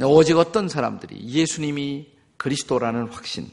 오직 0.00 0.38
어떤 0.38 0.70
사람들이 0.70 1.28
예수님이 1.28 2.06
그리스도라는 2.38 3.08
확신, 3.08 3.50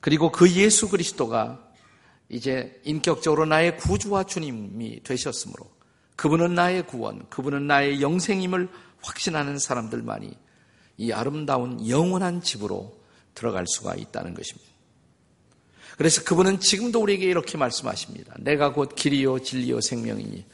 그리고 0.00 0.30
그 0.30 0.50
예수 0.52 0.88
그리스도가 0.88 1.64
이제 2.28 2.80
인격적으로 2.84 3.46
나의 3.46 3.76
구주와 3.78 4.24
주님이 4.24 5.02
되셨으므로 5.02 5.66
그분은 6.16 6.54
나의 6.54 6.86
구원, 6.86 7.28
그분은 7.28 7.66
나의 7.66 8.02
영생임을 8.02 8.68
확신하는 9.00 9.58
사람들만이 9.58 10.30
이 10.98 11.12
아름다운 11.12 11.88
영원한 11.88 12.42
집으로 12.42 12.98
들어갈 13.34 13.66
수가 13.66 13.94
있다는 13.94 14.34
것입니다. 14.34 14.68
그래서 15.96 16.22
그분은 16.24 16.60
지금도 16.60 17.00
우리에게 17.00 17.24
이렇게 17.26 17.56
말씀하십니다. 17.56 18.34
내가 18.38 18.72
곧 18.72 18.94
길이요 18.94 19.40
진리요 19.40 19.80
생명이니 19.80 20.44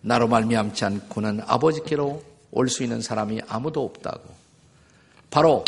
나로 0.00 0.28
말미암지 0.28 0.84
않고는 0.84 1.42
아버지께로 1.46 2.22
올 2.50 2.68
수 2.68 2.82
있는 2.82 3.00
사람이 3.00 3.42
아무도 3.46 3.84
없다고. 3.84 4.34
바로 5.30 5.64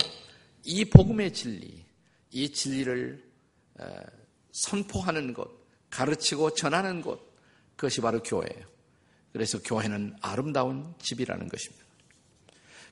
이 0.64 0.84
복음의 0.84 1.32
진리, 1.32 1.79
이 2.30 2.50
진리를 2.50 3.22
선포하는 4.52 5.32
곳, 5.34 5.66
가르치고 5.90 6.54
전하는 6.54 7.02
곳, 7.02 7.34
그것이 7.76 8.00
바로 8.00 8.22
교회예요. 8.22 8.66
그래서 9.32 9.60
교회는 9.62 10.14
아름다운 10.20 10.94
집이라는 11.00 11.48
것입니다. 11.48 11.84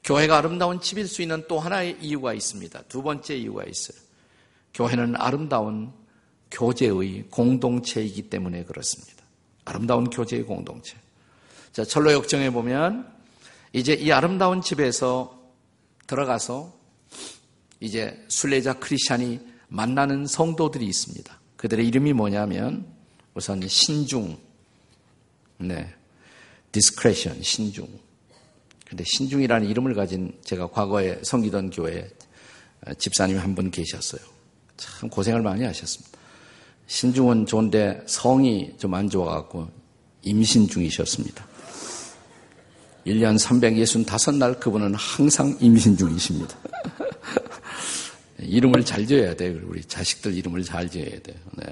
교회가 0.04 0.38
아름다운 0.38 0.80
집일 0.80 1.08
수 1.08 1.22
있는 1.22 1.44
또 1.48 1.58
하나의 1.58 1.98
이유가 2.00 2.32
있습니다. 2.32 2.82
두 2.82 3.02
번째 3.02 3.36
이유가 3.36 3.64
있어요. 3.64 3.98
교회는 4.72 5.16
아름다운 5.16 5.92
교제의 6.50 7.26
공동체이기 7.30 8.30
때문에 8.30 8.64
그렇습니다. 8.64 9.24
아름다운 9.64 10.08
교제의 10.08 10.44
공동체. 10.44 10.96
자, 11.72 11.84
철로 11.84 12.12
역정에 12.12 12.50
보면 12.50 13.12
이제 13.72 13.92
이 13.92 14.12
아름다운 14.12 14.62
집에서 14.62 15.52
들어가서 16.06 16.77
이제 17.80 18.24
순례자 18.28 18.74
크리스찬이 18.74 19.40
만나는 19.68 20.26
성도들이 20.26 20.86
있습니다. 20.86 21.40
그들의 21.56 21.86
이름이 21.86 22.12
뭐냐면 22.12 22.86
우선 23.34 23.66
신중, 23.66 24.36
네, 25.58 25.92
discretion, 26.72 27.42
신중. 27.42 27.88
근데 28.88 29.04
신중이라는 29.06 29.68
이름을 29.68 29.94
가진 29.94 30.36
제가 30.44 30.68
과거에 30.70 31.18
섬기던 31.22 31.70
교회 31.70 32.08
집사님이 32.98 33.38
한 33.38 33.54
분 33.54 33.70
계셨어요. 33.70 34.20
참 34.76 35.10
고생을 35.10 35.42
많이 35.42 35.64
하셨습니다. 35.64 36.16
신중은 36.86 37.46
좋은데 37.46 38.02
성이 38.06 38.72
좀 38.78 38.94
안 38.94 39.10
좋아갖고 39.10 39.68
임신 40.22 40.66
중이셨습니다. 40.68 41.46
1년 43.06 43.38
365날 43.38 44.58
그분은 44.58 44.94
항상 44.94 45.56
임신 45.60 45.96
중이십니다. 45.96 46.56
이름을 48.40 48.84
잘 48.84 49.06
지어야 49.06 49.34
돼요. 49.34 49.58
우리 49.64 49.82
자식들 49.82 50.34
이름을 50.34 50.62
잘 50.62 50.88
지어야 50.88 51.20
돼요. 51.20 51.36
네. 51.56 51.64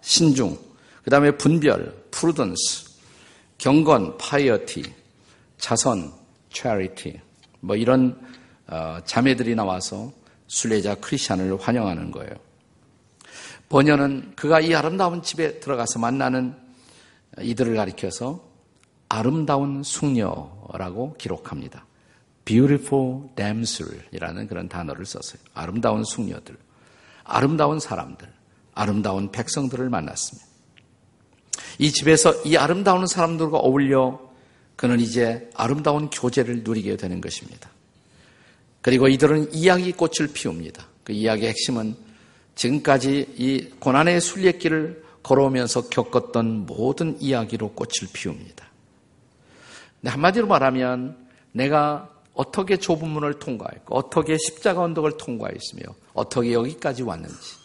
신중, 0.00 0.58
그 1.02 1.10
다음에 1.10 1.30
분별, 1.32 2.04
prudence, 2.10 2.90
경건, 3.58 4.18
piety, 4.18 4.82
자선, 5.58 6.12
charity, 6.50 7.20
뭐 7.60 7.76
이런 7.76 8.18
어, 8.66 8.98
자매들이 9.04 9.54
나와서 9.54 10.12
순례자 10.46 10.96
크리스찬을 10.96 11.58
환영하는 11.60 12.10
거예요. 12.10 12.32
번연은 13.68 14.32
그가 14.36 14.60
이 14.60 14.74
아름다운 14.74 15.22
집에 15.22 15.58
들어가서 15.60 15.98
만나는 15.98 16.54
이들을 17.40 17.74
가리켜서 17.74 18.44
아름다운 19.08 19.82
숙녀라고 19.82 21.14
기록합니다. 21.18 21.86
Beautiful 22.44 23.28
damsel이라는 23.36 24.48
그런 24.48 24.68
단어를 24.68 25.06
썼어요. 25.06 25.40
아름다운 25.54 26.04
숙녀들, 26.04 26.56
아름다운 27.24 27.80
사람들, 27.80 28.28
아름다운 28.74 29.30
백성들을 29.32 29.88
만났습니다. 29.88 30.46
이 31.78 31.90
집에서 31.90 32.32
이 32.42 32.56
아름다운 32.56 33.06
사람들과 33.06 33.58
어울려 33.58 34.20
그는 34.76 35.00
이제 35.00 35.48
아름다운 35.54 36.10
교제를 36.10 36.62
누리게 36.64 36.96
되는 36.96 37.20
것입니다. 37.20 37.70
그리고 38.82 39.08
이들은 39.08 39.54
이야기 39.54 39.92
꽃을 39.92 40.32
피웁니다. 40.32 40.86
그 41.04 41.12
이야기의 41.12 41.50
핵심은 41.50 41.96
지금까지 42.54 43.34
이 43.36 43.70
고난의 43.78 44.20
순례길을 44.20 45.04
걸어오면서 45.22 45.88
겪었던 45.88 46.66
모든 46.66 47.20
이야기로 47.20 47.72
꽃을 47.72 48.10
피웁니다. 48.12 48.66
한마디로 50.04 50.46
말하면 50.46 51.16
내가 51.52 52.13
어떻게 52.34 52.76
좁은 52.76 53.08
문을 53.08 53.38
통과했고 53.38 53.96
어떻게 53.96 54.36
십자가 54.36 54.82
언덕을 54.82 55.16
통과했으며 55.16 55.82
어떻게 56.12 56.52
여기까지 56.52 57.02
왔는지 57.02 57.64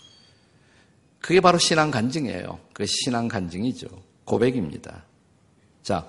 그게 1.19 1.41
바로 1.41 1.57
신앙 1.57 1.91
간증이에요. 1.91 2.59
그 2.73 2.85
신앙 2.85 3.27
간증이죠. 3.27 3.87
고백입니다. 4.25 5.03
자, 5.83 6.07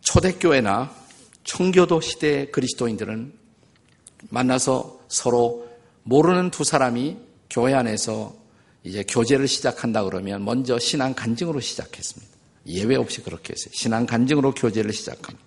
초대교회나 0.00 0.94
청교도 1.44 2.00
시대의 2.00 2.50
그리스도인들은 2.50 3.32
만나서 4.30 5.00
서로 5.08 5.68
모르는 6.04 6.50
두 6.50 6.64
사람이 6.64 7.18
교회 7.50 7.74
안에서 7.74 8.34
이제 8.84 9.04
교제를 9.06 9.48
시작한다 9.48 10.04
그러면 10.04 10.44
먼저 10.44 10.78
신앙 10.78 11.14
간증으로 11.14 11.60
시작했습니다. 11.60 12.34
예외 12.66 12.96
없이 12.96 13.22
그렇게 13.22 13.52
했어요. 13.52 13.70
신앙 13.74 14.06
간증으로 14.06 14.52
교제를 14.52 14.92
시작합니다. 14.92 15.44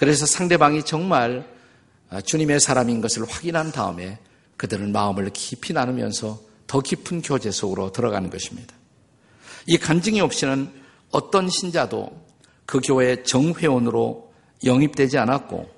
그래서 0.00 0.24
상대방이 0.24 0.82
정말 0.82 1.46
주님의 2.24 2.60
사람인 2.60 3.02
것을 3.02 3.28
확인한 3.28 3.70
다음에 3.70 4.18
그들은 4.56 4.92
마음을 4.92 5.28
깊이 5.28 5.74
나누면서 5.74 6.40
더 6.66 6.80
깊은 6.80 7.20
교제 7.20 7.50
속으로 7.50 7.92
들어가는 7.92 8.30
것입니다. 8.30 8.74
이 9.66 9.76
간증이 9.76 10.22
없이는 10.22 10.72
어떤 11.10 11.50
신자도 11.50 12.18
그 12.64 12.80
교회 12.82 13.22
정회원으로 13.22 14.32
영입되지 14.64 15.18
않았고 15.18 15.70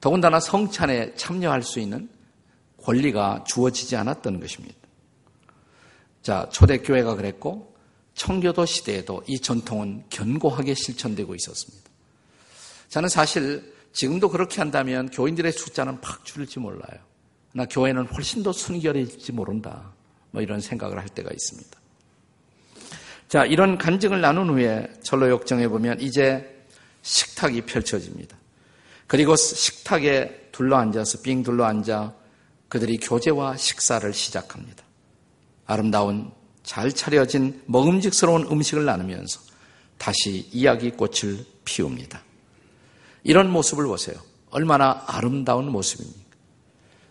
더군다나 0.00 0.40
성찬에 0.40 1.14
참여할 1.14 1.62
수 1.62 1.78
있는 1.78 2.08
권리가 2.82 3.44
주어지지 3.46 3.94
않았던 3.94 4.40
것입니다. 4.40 4.74
자, 6.20 6.48
초대교회가 6.50 7.14
그랬고 7.14 7.76
청교도 8.14 8.66
시대에도 8.66 9.22
이 9.28 9.38
전통은 9.38 10.06
견고하게 10.10 10.74
실천되고 10.74 11.36
있었습니다. 11.36 11.86
저는 12.88 13.08
사실 13.08 13.74
지금도 13.92 14.28
그렇게 14.28 14.60
한다면 14.60 15.08
교인들의 15.10 15.52
숫자는 15.52 16.00
팍 16.00 16.24
줄일지 16.24 16.58
몰라요. 16.58 17.00
나 17.52 17.64
교회는 17.64 18.06
훨씬 18.06 18.42
더 18.42 18.52
순결해질지 18.52 19.32
모른다. 19.32 19.92
뭐 20.30 20.42
이런 20.42 20.60
생각을 20.60 20.98
할 20.98 21.08
때가 21.08 21.30
있습니다. 21.32 21.80
자, 23.28 23.44
이런 23.44 23.78
간증을 23.78 24.20
나눈 24.20 24.50
후에 24.50 24.92
철로 25.02 25.30
역정에 25.30 25.66
보면 25.66 26.00
이제 26.00 26.64
식탁이 27.02 27.62
펼쳐집니다. 27.62 28.36
그리고 29.06 29.36
식탁에 29.36 30.48
둘러앉아서 30.52 31.22
빙 31.22 31.42
둘러앉아 31.42 32.14
그들이 32.68 32.98
교제와 32.98 33.56
식사를 33.56 34.12
시작합니다. 34.12 34.84
아름다운 35.66 36.30
잘 36.62 36.92
차려진 36.92 37.62
먹음직스러운 37.66 38.48
음식을 38.50 38.84
나누면서 38.84 39.40
다시 39.98 40.48
이야기 40.52 40.90
꽃을 40.90 41.44
피웁니다. 41.64 42.22
이런 43.26 43.50
모습을 43.50 43.86
보세요. 43.86 44.16
얼마나 44.50 45.02
아름다운 45.06 45.70
모습입니까? 45.72 46.20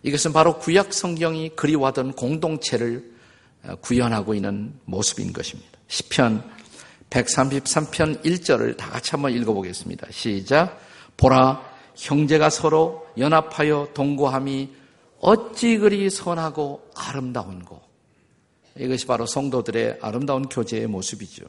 이것은 0.04 0.32
바로 0.32 0.60
구약 0.60 0.93
성경이 0.93 1.49
그리워하던 1.58 2.13
공동체를 2.13 3.12
구현하고 3.82 4.34
있는 4.34 4.80
모습인 4.86 5.34
것입니다. 5.34 5.71
시편 5.88 6.41
133편 7.10 8.23
1절을 8.23 8.78
다 8.78 8.89
같이 8.89 9.12
한번 9.12 9.34
읽어보겠습니다. 9.34 10.08
시작. 10.12 10.80
보라 11.17 11.62
형제가 11.95 12.49
서로 12.49 13.08
연합하여 13.17 13.89
동거함이 13.93 14.69
어찌 15.19 15.78
그리 15.78 16.10
선하고 16.10 16.89
아름다운고. 16.95 17.82
이것이 18.78 19.06
바로 19.06 19.25
성도들의 19.25 19.99
아름다운 20.01 20.47
교제의 20.47 20.88
모습이죠. 20.88 21.45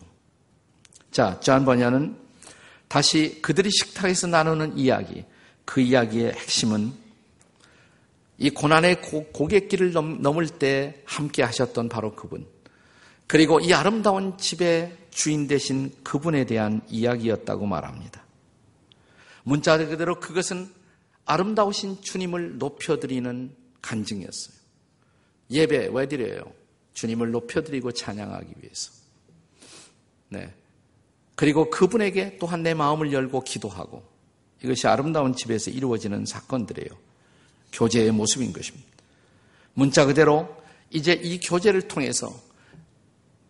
자, 1.12 1.38
존 1.40 1.64
번연은 1.64 2.25
다시 2.88 3.40
그들이 3.42 3.70
식탁에서 3.70 4.26
나누는 4.28 4.78
이야기, 4.78 5.24
그 5.64 5.80
이야기의 5.80 6.32
핵심은 6.32 6.92
이 8.38 8.50
고난의 8.50 9.00
고, 9.00 9.30
갯길을 9.32 9.92
넘을 9.92 10.48
때 10.48 11.02
함께 11.04 11.42
하셨던 11.42 11.88
바로 11.88 12.14
그분, 12.14 12.46
그리고 13.26 13.60
이 13.60 13.72
아름다운 13.72 14.36
집의 14.38 14.96
주인 15.10 15.46
되신 15.46 15.92
그분에 16.04 16.44
대한 16.44 16.82
이야기였다고 16.88 17.66
말합니다. 17.66 18.24
문자 19.42 19.78
그대로 19.78 20.20
그것은 20.20 20.68
아름다우신 21.24 22.02
주님을 22.02 22.58
높여드리는 22.58 23.54
간증이었어요. 23.82 24.56
예배 25.50 25.90
왜 25.92 26.08
드려요? 26.08 26.52
주님을 26.94 27.30
높여드리고 27.30 27.92
찬양하기 27.92 28.54
위해서. 28.60 28.92
네. 30.28 30.52
그리고 31.36 31.70
그분에게 31.70 32.38
또한 32.38 32.62
내 32.62 32.74
마음을 32.74 33.12
열고 33.12 33.42
기도하고 33.42 34.02
이것이 34.64 34.88
아름다운 34.88 35.34
집에서 35.34 35.70
이루어지는 35.70 36.24
사건들이에요. 36.24 36.88
교제의 37.72 38.10
모습인 38.10 38.52
것입니다. 38.52 38.88
문자 39.74 40.06
그대로 40.06 40.48
이제 40.90 41.12
이 41.12 41.38
교제를 41.38 41.88
통해서 41.88 42.34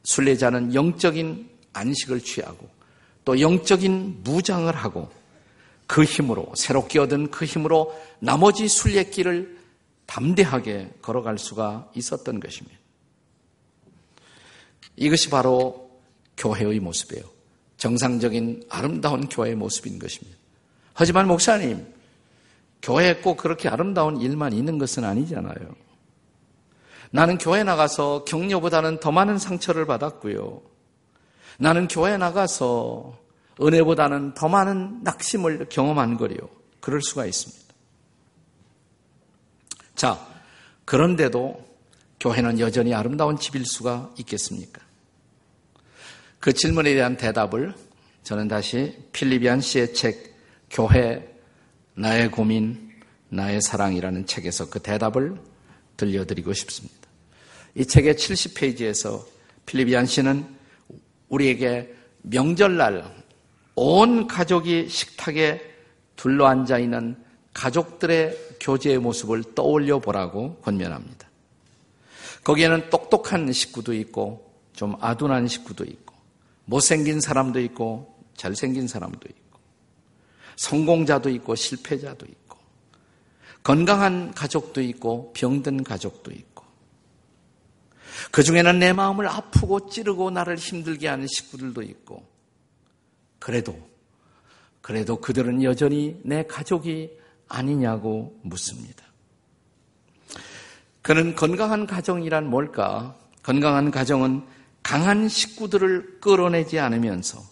순례자는 0.02 0.74
영적인 0.74 1.48
안식을 1.72 2.20
취하고 2.20 2.68
또 3.24 3.40
영적인 3.40 4.22
무장을 4.24 4.74
하고 4.74 5.10
그 5.86 6.02
힘으로 6.02 6.52
새롭게 6.56 6.98
얻은 6.98 7.30
그 7.30 7.44
힘으로 7.44 7.96
나머지 8.18 8.66
순례길을 8.66 9.56
담대하게 10.06 10.90
걸어갈 11.02 11.38
수가 11.38 11.90
있었던 11.94 12.40
것입니다. 12.40 12.76
이것이 14.96 15.28
바로 15.30 16.00
교회의 16.36 16.80
모습이에요. 16.80 17.35
정상적인 17.76 18.64
아름다운 18.68 19.28
교회의 19.28 19.54
모습인 19.54 19.98
것입니다. 19.98 20.38
하지만 20.94 21.26
목사님, 21.26 21.86
교회에 22.82 23.16
꼭 23.16 23.36
그렇게 23.36 23.68
아름다운 23.68 24.20
일만 24.20 24.52
있는 24.52 24.78
것은 24.78 25.04
아니잖아요. 25.04 25.56
나는 27.10 27.38
교회 27.38 27.62
나가서 27.64 28.24
격려보다는 28.24 29.00
더 29.00 29.12
많은 29.12 29.38
상처를 29.38 29.86
받았고요. 29.86 30.62
나는 31.58 31.88
교회 31.88 32.16
나가서 32.16 33.18
은혜보다는 33.60 34.34
더 34.34 34.48
많은 34.48 35.02
낙심을 35.02 35.68
경험한 35.70 36.18
거리요. 36.18 36.38
그럴 36.80 37.00
수가 37.00 37.26
있습니다. 37.26 37.74
자, 39.94 40.26
그런데도 40.84 41.64
교회는 42.20 42.60
여전히 42.60 42.94
아름다운 42.94 43.38
집일 43.38 43.64
수가 43.64 44.12
있겠습니까? 44.18 44.85
그 46.46 46.52
질문에 46.52 46.94
대한 46.94 47.16
대답을 47.16 47.74
저는 48.22 48.46
다시 48.46 48.96
필리비안 49.10 49.60
씨의 49.60 49.94
책 49.94 50.32
교회 50.70 51.28
나의 51.94 52.30
고민 52.30 52.88
나의 53.30 53.60
사랑이라는 53.60 54.26
책에서 54.26 54.70
그 54.70 54.78
대답을 54.78 55.36
들려드리고 55.96 56.52
싶습니다. 56.52 57.08
이 57.74 57.84
책의 57.84 58.14
70페이지에서 58.14 59.24
필리비안 59.66 60.06
씨는 60.06 60.46
우리에게 61.30 61.92
명절날 62.22 63.12
온 63.74 64.28
가족이 64.28 64.88
식탁에 64.88 65.60
둘러앉아 66.14 66.78
있는 66.78 67.16
가족들의 67.54 68.38
교제의 68.60 68.98
모습을 68.98 69.42
떠올려 69.56 69.98
보라고 69.98 70.54
권면합니다. 70.58 71.28
거기에는 72.44 72.88
똑똑한 72.88 73.50
식구도 73.50 73.94
있고 73.94 74.48
좀 74.74 74.94
아둔한 75.00 75.48
식구도 75.48 75.82
있고 75.82 76.06
못생긴 76.66 77.20
사람도 77.20 77.60
있고 77.60 78.22
잘생긴 78.36 78.86
사람도 78.86 79.28
있고 79.28 79.60
성공자도 80.56 81.30
있고 81.30 81.54
실패자도 81.54 82.26
있고 82.26 82.58
건강한 83.62 84.32
가족도 84.32 84.80
있고 84.82 85.32
병든 85.32 85.82
가족도 85.82 86.30
있고 86.32 86.64
그 88.30 88.42
중에는 88.42 88.78
내 88.78 88.92
마음을 88.92 89.26
아프고 89.28 89.88
찌르고 89.88 90.30
나를 90.30 90.56
힘들게 90.56 91.08
하는 91.08 91.26
식구들도 91.26 91.82
있고 91.82 92.26
그래도 93.38 93.78
그래도 94.80 95.20
그들은 95.20 95.62
여전히 95.62 96.20
내 96.22 96.44
가족이 96.44 97.10
아니냐고 97.48 98.38
묻습니다. 98.42 99.04
그는 101.02 101.34
건강한 101.34 101.86
가정이란 101.86 102.48
뭘까? 102.48 103.16
건강한 103.42 103.90
가정은 103.90 104.44
강한 104.86 105.28
식구들을 105.28 106.20
끌어내지 106.20 106.78
않으면서 106.78 107.42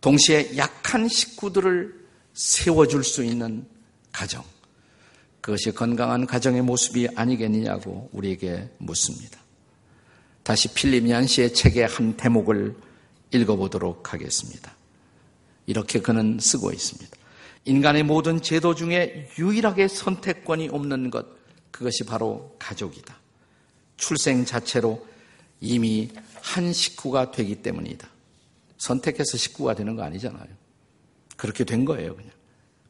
동시에 0.00 0.56
약한 0.56 1.06
식구들을 1.06 2.02
세워줄 2.32 3.04
수 3.04 3.22
있는 3.22 3.66
가정. 4.10 4.42
그것이 5.42 5.72
건강한 5.72 6.26
가정의 6.26 6.62
모습이 6.62 7.08
아니겠느냐고 7.14 8.08
우리에게 8.14 8.70
묻습니다. 8.78 9.38
다시 10.42 10.72
필립 10.72 11.10
얀시의 11.10 11.52
책의 11.52 11.88
한 11.88 12.16
대목을 12.16 12.74
읽어보도록 13.32 14.14
하겠습니다. 14.14 14.74
이렇게 15.66 16.00
그는 16.00 16.38
쓰고 16.40 16.72
있습니다. 16.72 17.14
인간의 17.66 18.04
모든 18.04 18.40
제도 18.40 18.74
중에 18.74 19.28
유일하게 19.38 19.88
선택권이 19.88 20.70
없는 20.70 21.10
것, 21.10 21.26
그것이 21.70 22.04
바로 22.04 22.56
가족이다. 22.58 23.14
출생 23.98 24.46
자체로 24.46 25.11
이미 25.62 26.10
한 26.42 26.72
식구가 26.72 27.30
되기 27.30 27.62
때문이다. 27.62 28.08
선택해서 28.76 29.38
식구가 29.38 29.74
되는 29.74 29.94
거 29.94 30.02
아니잖아요. 30.02 30.48
그렇게 31.36 31.64
된 31.64 31.84
거예요, 31.84 32.16
그냥. 32.16 32.32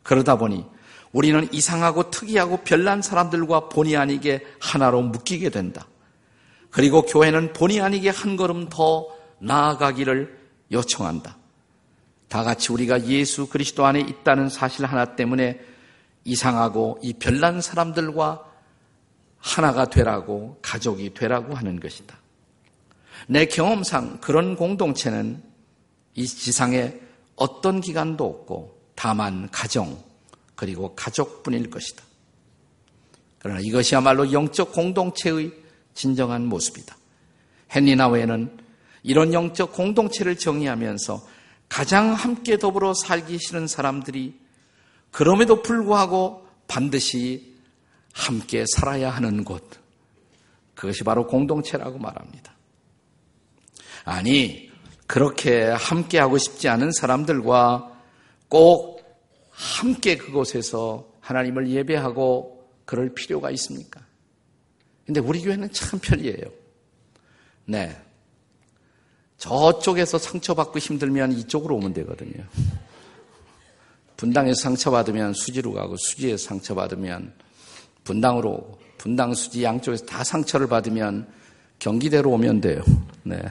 그러다 0.02 0.37
보니 0.37 0.64
우리는 1.12 1.46
이상하고 1.52 2.11
특이하고 2.11 2.64
별난 2.64 3.02
사람들과 3.02 3.68
본의 3.68 3.96
아니게 3.98 4.44
하나로 4.58 5.02
묶이게 5.02 5.50
된다. 5.50 5.87
그리고 6.70 7.02
교회는 7.02 7.52
본의 7.52 7.82
아니게 7.82 8.08
한 8.08 8.37
걸음 8.37 8.70
더 8.70 9.06
나아가기를 9.38 10.38
요청한다. 10.72 11.37
다 12.28 12.42
같이 12.42 12.72
우리가 12.72 13.06
예수 13.08 13.46
그리스도 13.46 13.85
안에 13.85 14.00
있다는 14.00 14.48
사실 14.48 14.87
하나 14.87 15.14
때문에 15.14 15.61
이상하고 16.24 17.00
이 17.02 17.12
별난 17.12 17.61
사람들과 17.61 18.42
하나가 19.37 19.85
되라고 19.90 20.58
가족이 20.62 21.12
되라고 21.12 21.54
하는 21.54 21.78
것이다. 21.78 22.21
내 23.28 23.46
경험상 23.46 24.18
그런 24.20 24.56
공동체는 24.56 25.42
이 26.14 26.26
지상에 26.26 26.94
어떤 27.37 27.80
기간도 27.80 28.24
없고 28.24 28.80
다만 28.94 29.48
가정 29.50 29.98
그리고 30.54 30.94
가족뿐일 30.94 31.70
것이다. 31.70 32.04
그러나 33.38 33.61
이것이야말로 33.61 34.32
영적 34.32 34.72
공동체의 34.72 35.52
진정한 35.94 36.46
모습이다. 36.46 36.96
헨리나웨는 37.74 38.58
이런 39.02 39.32
영적 39.32 39.72
공동체를 39.72 40.37
정의하면서 40.37 41.26
가장 41.68 42.12
함께 42.12 42.58
더불어 42.58 42.94
살기 42.94 43.38
싫은 43.38 43.66
사람들이 43.66 44.38
그럼에도 45.11 45.62
불구하고 45.62 46.46
반드시 46.68 47.56
함께 48.12 48.64
살아야 48.76 49.11
하는 49.11 49.42
곳. 49.42 49.68
그것이 50.74 51.02
바로 51.02 51.26
공동체라고 51.26 51.98
말합니다. 51.98 52.51
아니, 54.04 54.70
그렇게 55.06 55.64
함께 55.64 56.18
하고 56.18 56.38
싶지 56.38 56.68
않은 56.68 56.92
사람들과 56.92 57.92
꼭 58.48 59.02
함께 59.50 60.16
그곳에서 60.16 61.06
하나님을 61.20 61.70
예배하고 61.70 62.68
그럴 62.84 63.14
필요가 63.14 63.50
있습니까? 63.52 64.00
근데 65.06 65.20
우리 65.20 65.42
교회는 65.42 65.72
참 65.72 65.98
편리해요. 66.00 66.46
네. 67.66 67.96
저쪽에서 69.38 70.18
상처받고 70.18 70.78
힘들면 70.78 71.32
이쪽으로 71.32 71.76
오면 71.76 71.92
되거든요. 71.94 72.44
분당에서 74.16 74.60
상처받으면 74.62 75.34
수지로 75.34 75.72
가고 75.72 75.96
수지에서 75.96 76.48
상처받으면 76.48 77.34
분당으로 78.04 78.50
오고 78.50 78.78
분당 78.98 79.34
수지 79.34 79.64
양쪽에서 79.64 80.06
다 80.06 80.22
상처를 80.22 80.68
받으면 80.68 81.28
경기대로 81.80 82.30
오면 82.30 82.60
돼요. 82.60 82.82
네. 83.24 83.42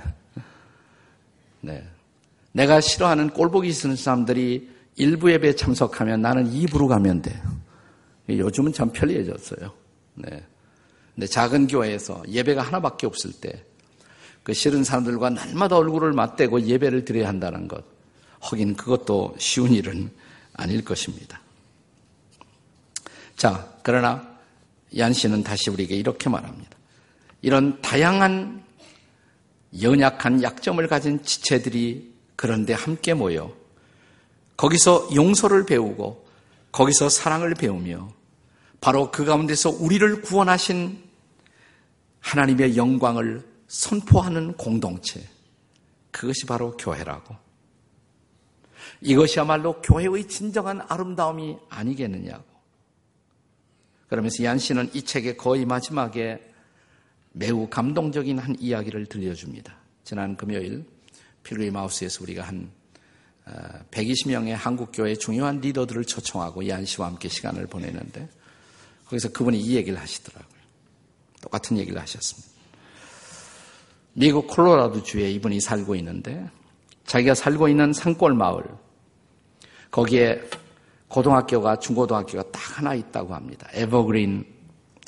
네. 1.61 1.83
내가 2.51 2.81
싫어하는 2.81 3.29
꼴보기 3.29 3.71
싫은 3.71 3.95
사람들이 3.95 4.69
일부 4.97 5.31
예배에 5.31 5.55
참석하면 5.55 6.21
나는 6.21 6.51
2부로 6.51 6.87
가면 6.87 7.21
돼요. 7.21 7.41
요즘은 8.29 8.73
참 8.73 8.91
편리해졌어요. 8.91 9.71
네. 10.15 10.43
근데 11.15 11.27
작은 11.27 11.67
교회에서 11.67 12.23
예배가 12.27 12.61
하나밖에 12.61 13.07
없을 13.07 13.31
때 13.31 13.71
그 14.43 14.53
싫은 14.53 14.83
사람들과 14.83 15.29
날마다 15.29 15.77
얼굴을 15.77 16.13
맞대고 16.13 16.61
예배를 16.61 17.05
드려야 17.05 17.27
한다는 17.27 17.67
것. 17.67 17.83
하긴 18.39 18.75
그것도 18.75 19.35
쉬운 19.37 19.71
일은 19.71 20.09
아닐 20.53 20.83
것입니다. 20.83 21.39
자, 23.35 23.71
그러나 23.83 24.27
얀 24.97 25.13
씨는 25.13 25.43
다시 25.43 25.69
우리에게 25.69 25.95
이렇게 25.95 26.29
말합니다. 26.29 26.75
이런 27.41 27.79
다양한 27.81 28.63
연약한 29.79 30.43
약점을 30.43 30.85
가진 30.87 31.23
지체들이 31.23 32.13
그런데 32.35 32.73
함께 32.73 33.13
모여 33.13 33.53
거기서 34.57 35.09
용서를 35.15 35.65
배우고 35.65 36.27
거기서 36.71 37.09
사랑을 37.09 37.53
배우며 37.53 38.11
바로 38.79 39.11
그 39.11 39.25
가운데서 39.25 39.69
우리를 39.69 40.21
구원하신 40.21 41.03
하나님의 42.19 42.77
영광을 42.77 43.45
선포하는 43.67 44.53
공동체. 44.53 45.21
그것이 46.11 46.45
바로 46.45 46.75
교회라고. 46.77 47.35
이것이야말로 49.01 49.81
교회의 49.81 50.27
진정한 50.27 50.81
아름다움이 50.87 51.57
아니겠느냐고. 51.69 52.43
그러면서 54.07 54.43
얀 54.43 54.57
씨는 54.59 54.91
이 54.93 55.03
책의 55.03 55.37
거의 55.37 55.65
마지막에 55.65 56.50
매우 57.33 57.67
감동적인 57.69 58.37
한 58.39 58.55
이야기를 58.59 59.05
들려줍니다. 59.05 59.75
지난 60.03 60.35
금요일 60.35 60.85
필그리 61.43 61.71
마우스에서 61.71 62.23
우리가 62.23 62.43
한 62.43 62.69
120명의 63.91 64.53
어, 64.53 64.55
한국교회 64.55 65.15
중요한 65.15 65.59
리더들을 65.59 66.05
초청하고 66.05 66.67
얀 66.67 66.85
씨와 66.85 67.07
함께 67.07 67.27
시간을 67.27 67.67
보내는데 67.67 68.29
거기서 69.05 69.31
그분이 69.31 69.59
이 69.59 69.75
얘기를 69.75 69.99
하시더라고요. 69.99 70.61
똑같은 71.41 71.77
얘기를 71.77 71.99
하셨습니다. 71.99 72.49
미국 74.13 74.47
콜로라도 74.47 75.03
주에 75.03 75.31
이분이 75.31 75.59
살고 75.61 75.95
있는데 75.95 76.49
자기가 77.05 77.33
살고 77.33 77.67
있는 77.67 77.93
산골 77.93 78.35
마을 78.35 78.63
거기에 79.89 80.41
고등학교가 81.07 81.79
중고등학교가 81.79 82.51
딱 82.51 82.79
하나 82.79 82.93
있다고 82.93 83.33
합니다. 83.33 83.67
Evergreen 83.73 84.45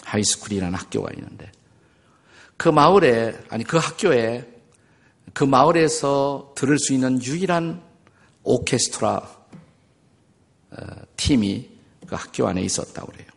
High 0.04 0.20
School이라는 0.20 0.74
학교가 0.74 1.14
있는데 1.14 1.52
그 2.58 2.70
마을에 2.70 3.38
아니 3.50 3.64
그 3.64 3.78
학교에 3.78 4.50
그 5.34 5.44
마을에서 5.44 6.54
들을 6.56 6.78
수 6.78 6.94
있는 6.94 7.22
유일한 7.24 7.82
오케스트라 8.44 9.44
어, 10.72 10.78
팀이 11.18 11.70
그 12.08 12.16
학교 12.16 12.48
안에 12.48 12.62
있었다고 12.62 13.12
그래요. 13.12 13.28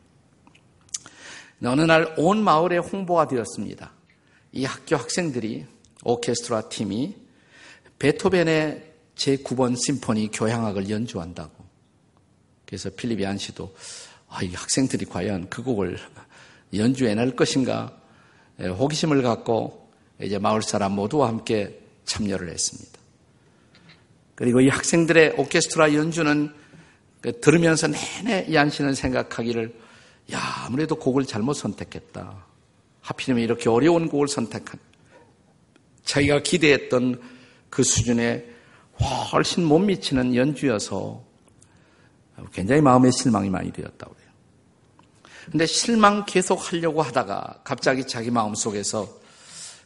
어느 1.64 1.81
날 1.83 2.14
온 2.18 2.42
마을에 2.42 2.79
홍보가 2.79 3.29
되었습니다. 3.29 3.92
이 4.52 4.64
학교 4.64 4.96
학생들이 4.96 5.66
오케스트라 6.05 6.68
팀이 6.68 7.16
베토벤의 7.98 8.92
제9번 9.16 9.76
심포니 9.83 10.31
교향악을 10.33 10.90
연주한다고. 10.90 11.64
그래서 12.66 12.90
필립 12.90 13.20
얀 13.22 13.38
씨도 13.38 13.74
아, 14.29 14.42
이 14.42 14.52
학생들이 14.52 15.07
과연 15.07 15.48
그 15.48 15.62
곡을 15.62 15.98
연주해 16.74 17.14
낼 17.14 17.35
것인가 17.35 17.96
예, 17.96 18.05
호기심을 18.60 19.22
갖고 19.22 19.88
이제 20.20 20.38
마을 20.38 20.62
사람 20.62 20.92
모두와 20.92 21.28
함께 21.28 21.78
참여를 22.04 22.48
했습니다. 22.48 22.98
그리고 24.34 24.60
이 24.60 24.68
학생들의 24.68 25.34
오케스트라 25.38 25.94
연주는 25.94 26.52
그 27.20 27.40
들으면서 27.40 27.88
내내 27.88 28.52
얀 28.52 28.70
씨는 28.70 28.94
생각하기를 28.94 29.74
야 30.32 30.40
아무래도 30.66 30.96
곡을 30.96 31.24
잘못 31.24 31.54
선택했다. 31.54 32.44
하필이면 33.00 33.42
이렇게 33.42 33.68
어려운 33.68 34.08
곡을 34.08 34.28
선택한 34.28 34.78
자기가 36.04 36.42
기대했던 36.42 37.20
그 37.70 37.82
수준에 37.82 38.44
훨씬 39.32 39.64
못 39.64 39.78
미치는 39.78 40.34
연주여서 40.34 41.24
굉장히 42.52 42.80
마음의 42.80 43.12
실망이 43.12 43.50
많이 43.50 43.72
되었다고 43.72 44.14
그래요. 44.14 44.25
근데 45.50 45.66
실망 45.66 46.24
계속 46.24 46.72
하려고 46.72 47.02
하다가 47.02 47.61
갑자기 47.64 48.06
자기 48.06 48.30
마음 48.30 48.54
속에서 48.54 49.09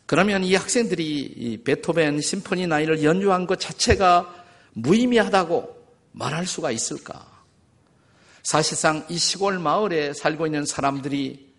그러면 0.07 0.43
이 0.43 0.55
학생들이 0.55 1.35
이 1.37 1.63
베토벤 1.63 2.21
심포니 2.21 2.67
나이를 2.67 3.05
연주한 3.05 3.47
것 3.47 3.61
자체가 3.61 4.35
무의미하다고 4.73 5.77
말할 6.13 6.47
수가 6.47 6.71
있을까? 6.71 7.27
사실상 8.43 9.05
이 9.09 9.19
시골 9.19 9.59
마을에 9.59 10.13
살고 10.13 10.47
있는 10.47 10.65
사람들이 10.65 11.51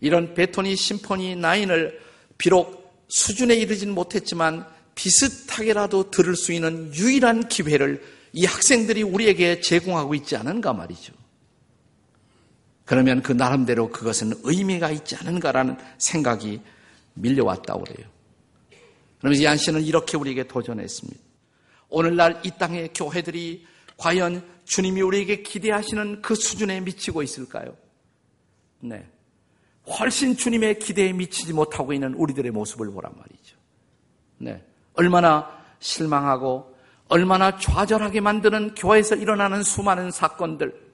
이런 0.00 0.32
베토니 0.34 0.76
심포니 0.76 1.36
나인을 1.36 2.00
비록 2.38 3.04
수준에 3.08 3.54
이르진 3.54 3.90
못했지만 3.90 4.64
비슷하게라도 4.94 6.10
들을 6.10 6.36
수 6.36 6.52
있는 6.52 6.94
유일한 6.94 7.48
기회를 7.48 8.02
이 8.32 8.46
학생들이 8.46 9.02
우리에게 9.02 9.60
제공하고 9.60 10.14
있지 10.14 10.36
않은가 10.36 10.72
말이죠. 10.72 11.19
그러면 12.90 13.22
그 13.22 13.30
나름대로 13.30 13.88
그것은 13.88 14.32
의미가 14.42 14.90
있지 14.90 15.14
않은가라는 15.14 15.76
생각이 15.98 16.60
밀려왔다고 17.14 17.84
그래요. 17.84 18.08
그러면서 19.20 19.44
얀 19.44 19.56
씨는 19.56 19.82
이렇게 19.82 20.16
우리에게 20.16 20.48
도전했습니다. 20.48 21.20
오늘날 21.88 22.40
이 22.42 22.50
땅의 22.50 22.90
교회들이 22.92 23.64
과연 23.96 24.44
주님이 24.64 25.02
우리에게 25.02 25.42
기대하시는 25.42 26.20
그 26.20 26.34
수준에 26.34 26.80
미치고 26.80 27.22
있을까요? 27.22 27.76
네. 28.80 29.08
훨씬 29.86 30.36
주님의 30.36 30.80
기대에 30.80 31.12
미치지 31.12 31.52
못하고 31.52 31.92
있는 31.92 32.14
우리들의 32.14 32.50
모습을 32.50 32.90
보란 32.90 33.12
말이죠. 33.16 33.56
네. 34.38 34.64
얼마나 34.94 35.48
실망하고 35.78 36.74
얼마나 37.06 37.56
좌절하게 37.56 38.20
만드는 38.20 38.74
교회에서 38.74 39.14
일어나는 39.14 39.62
수많은 39.62 40.10
사건들. 40.10 40.89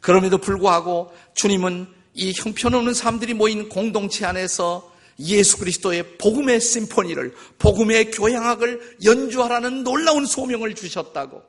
그럼에도 0.00 0.38
불구하고 0.38 1.12
주님은 1.34 1.86
이 2.14 2.32
형편없는 2.36 2.94
사람들이 2.94 3.34
모인 3.34 3.68
공동체 3.68 4.24
안에서 4.24 4.92
예수 5.20 5.58
그리스도의 5.58 6.18
복음의 6.18 6.60
심포니를, 6.60 7.34
복음의 7.58 8.10
교향악을 8.10 8.96
연주하라는 9.04 9.82
놀라운 9.82 10.26
소명을 10.26 10.74
주셨다고. 10.74 11.42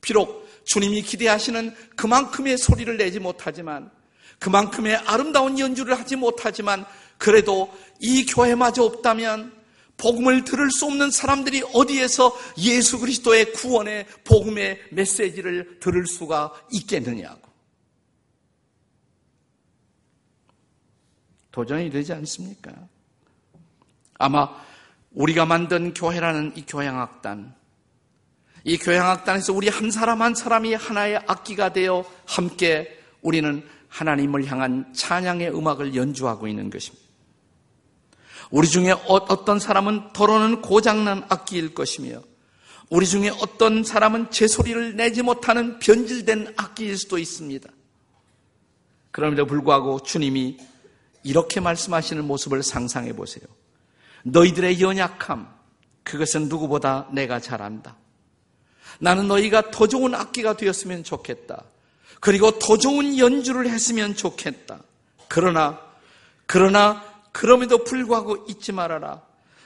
비록 0.00 0.48
주님이 0.64 1.02
기대하시는 1.02 1.74
그만큼의 1.96 2.58
소리를 2.58 2.96
내지 2.96 3.20
못하지만, 3.20 3.90
그만큼의 4.38 4.96
아름다운 4.96 5.58
연주를 5.58 5.98
하지 5.98 6.16
못하지만, 6.16 6.84
그래도 7.18 7.72
이 8.00 8.26
교회마저 8.26 8.82
없다면 8.82 9.52
복음을 9.96 10.44
들을 10.44 10.70
수 10.70 10.86
없는 10.86 11.10
사람들이 11.10 11.62
어디에서 11.72 12.36
예수 12.58 12.98
그리스도의 12.98 13.52
구원의 13.52 14.06
복음의 14.24 14.80
메시지를 14.90 15.78
들을 15.80 16.06
수가 16.06 16.52
있겠느냐고. 16.70 17.45
도전이 21.56 21.88
되지 21.88 22.12
않습니까? 22.12 22.70
아마 24.18 24.50
우리가 25.12 25.46
만든 25.46 25.94
교회라는 25.94 26.52
이 26.54 26.66
교향악단, 26.66 27.54
이 28.64 28.76
교향악단에서 28.76 29.54
우리 29.54 29.70
한 29.70 29.90
사람 29.90 30.20
한 30.20 30.34
사람이 30.34 30.74
하나의 30.74 31.22
악기가 31.26 31.72
되어 31.72 32.04
함께 32.26 33.00
우리는 33.22 33.66
하나님을 33.88 34.44
향한 34.44 34.92
찬양의 34.92 35.56
음악을 35.56 35.94
연주하고 35.94 36.46
있는 36.46 36.68
것입니다. 36.68 37.02
우리 38.50 38.68
중에 38.68 38.90
어, 38.90 39.00
어떤 39.06 39.58
사람은 39.58 40.12
더러는 40.12 40.60
고장난 40.60 41.24
악기일 41.30 41.72
것이며 41.72 42.20
우리 42.90 43.06
중에 43.06 43.30
어떤 43.30 43.82
사람은 43.82 44.30
제 44.30 44.46
소리를 44.46 44.94
내지 44.96 45.22
못하는 45.22 45.78
변질된 45.78 46.52
악기일 46.58 46.98
수도 46.98 47.16
있습니다. 47.16 47.66
그럼에도 49.10 49.46
불구하고 49.46 50.00
주님이 50.00 50.58
이렇게 51.26 51.58
말씀하시는 51.58 52.24
모습을 52.24 52.62
상상해 52.62 53.12
보세요. 53.12 53.44
너희들의 54.22 54.80
연약함, 54.80 55.48
그것은 56.04 56.48
누구보다 56.48 57.08
내가 57.12 57.40
잘 57.40 57.62
안다. 57.62 57.96
나는 59.00 59.26
너희가 59.26 59.72
더 59.72 59.88
좋은 59.88 60.14
악기가 60.14 60.56
되었으면 60.56 61.02
좋겠다. 61.02 61.64
그리고 62.20 62.58
더 62.60 62.78
좋은 62.78 63.18
연주를 63.18 63.68
했으면 63.68 64.14
좋겠다. 64.14 64.82
그러나, 65.26 65.80
그러나 66.46 67.04
그럼에도 67.32 67.82
불구하고 67.82 68.46
잊지 68.48 68.70
말아라. 68.70 69.20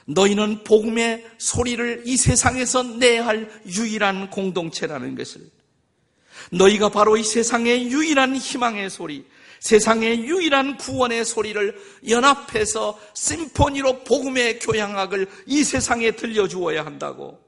너희는 0.05 0.63
복음의 0.63 1.27
소리를 1.37 2.03
이 2.05 2.17
세상에서 2.17 2.81
내야 2.83 3.27
할 3.27 3.51
유일한 3.67 4.31
공동체라는 4.31 5.15
것을. 5.15 5.41
너희가 6.51 6.89
바로 6.89 7.17
이 7.17 7.23
세상의 7.23 7.91
유일한 7.91 8.35
희망의 8.35 8.89
소리, 8.89 9.25
세상의 9.61 10.25
유일한 10.25 10.75
구원의 10.77 11.23
소리를 11.23 11.79
연합해서 12.09 12.99
심포니로 13.13 14.03
복음의 14.03 14.57
교향악을 14.59 15.27
이 15.45 15.63
세상에 15.63 16.11
들려주어야 16.11 16.83
한다고. 16.83 17.39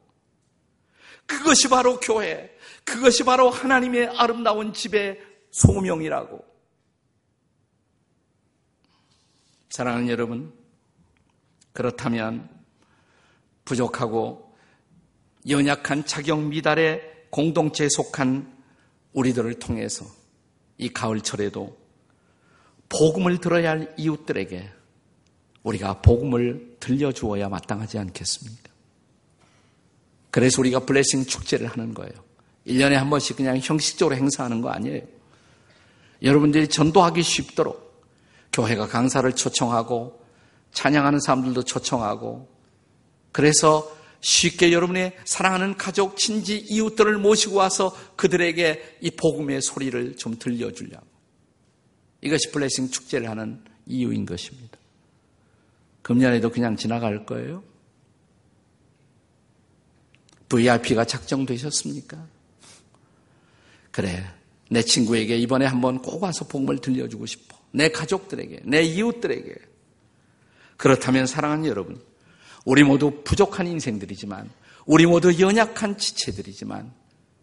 그것이 1.26 1.70
바로 1.70 2.00
교회, 2.00 2.56
그것이 2.84 3.24
바로 3.24 3.50
하나님의 3.50 4.10
아름다운 4.16 4.74
집의 4.74 5.20
소명이라고. 5.50 6.46
사랑하는 9.70 10.08
여러분, 10.10 10.54
그렇다면 11.72 12.48
부족하고 13.66 14.56
연약한 15.50 16.06
자격 16.06 16.44
미달의 16.44 17.26
공동체에 17.32 17.88
속한 17.90 18.56
우리들을 19.14 19.56
통해서 19.56 20.06
이 20.78 20.90
가을철에도 20.90 21.83
복음을 22.98 23.40
들어야 23.40 23.72
할 23.72 23.94
이웃들에게 23.98 24.70
우리가 25.64 26.02
복음을 26.02 26.76
들려주어야 26.80 27.50
마땅하지 27.50 27.98
않겠습니까? 27.98 28.72
그래서 30.30 30.62
우리가 30.62 30.80
블레싱 30.82 31.26
축제를 31.26 31.68
하는 31.68 31.94
거예요. 31.94 32.14
1년에 32.68 32.94
한 32.94 33.10
번씩 33.10 33.38
그냥 33.38 33.60
형식적으로 33.62 34.16
행사하는 34.16 34.62
거 34.62 34.70
아니에요. 34.70 35.02
여러분들이 36.22 36.68
전도하기 36.68 37.22
쉽도록 37.22 38.04
교회가 38.52 38.88
강사를 38.88 39.32
초청하고 39.34 40.22
찬양하는 40.72 41.20
사람들도 41.20 41.64
초청하고 41.64 42.48
그래서 43.32 43.92
쉽게 44.22 44.72
여러분의 44.72 45.18
사랑하는 45.26 45.76
가족, 45.76 46.16
친지, 46.16 46.58
이웃들을 46.58 47.18
모시고 47.18 47.58
와서 47.58 47.96
그들에게 48.16 48.98
이 49.02 49.12
복음의 49.12 49.62
소리를 49.62 50.16
좀 50.16 50.38
들려주려고. 50.40 51.13
이것이 52.24 52.52
블레싱 52.52 52.90
축제를 52.90 53.30
하는 53.30 53.62
이유인 53.86 54.26
것입니다. 54.26 54.78
금년에도 56.02 56.50
그냥 56.50 56.78
지나갈 56.78 57.26
거예요? 57.26 57.64
VIP가 60.48 61.06
작정되셨습니까? 61.06 62.26
그래. 63.92 64.24
내 64.70 64.82
친구에게 64.82 65.38
이번에 65.38 65.66
한번 65.66 66.02
꼭 66.02 66.24
와서 66.24 66.48
복음을 66.48 66.80
들려주고 66.80 67.26
싶어. 67.26 67.58
내 67.72 67.90
가족들에게, 67.90 68.62
내 68.64 68.82
이웃들에게. 68.82 69.56
그렇다면 70.78 71.28
사랑하는 71.28 71.66
여러분, 71.66 72.02
우리 72.66 72.84
모두 72.84 73.22
부족한 73.24 73.68
인생들이지만, 73.68 74.50
우리 74.86 75.06
모두 75.06 75.40
연약한 75.40 75.98
지체들이지만, 75.98 76.92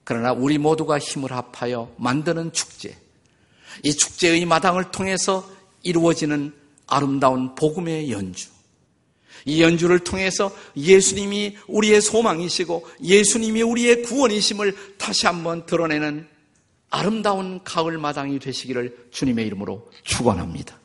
그러나 0.05 0.33
우리 0.33 0.59
모두가 0.59 0.99
힘을 0.99 1.33
합하여 1.33 1.95
만드는 1.99 2.53
축제, 2.53 2.97
이 3.83 3.95
축제의 3.95 4.45
마당을 4.45 4.91
통해서 4.91 5.49
이루어지는 5.83 6.53
아름다운 6.87 7.55
복음의 7.55 8.11
연주. 8.11 8.49
이 9.45 9.63
연주를 9.63 10.01
통해서 10.01 10.55
예수님이 10.77 11.57
우리의 11.67 12.03
소망이시고 12.03 12.87
예수님이 13.03 13.63
우리의 13.63 14.03
구원이심을 14.03 14.97
다시 14.99 15.27
한번 15.27 15.65
드러내는 15.65 16.29
아름다운 16.91 17.63
가을 17.63 17.99
마당이 17.99 18.39
되시기를 18.41 19.09
주님의 19.13 19.47
이름으로 19.47 19.91
축원합니다. 20.05 20.80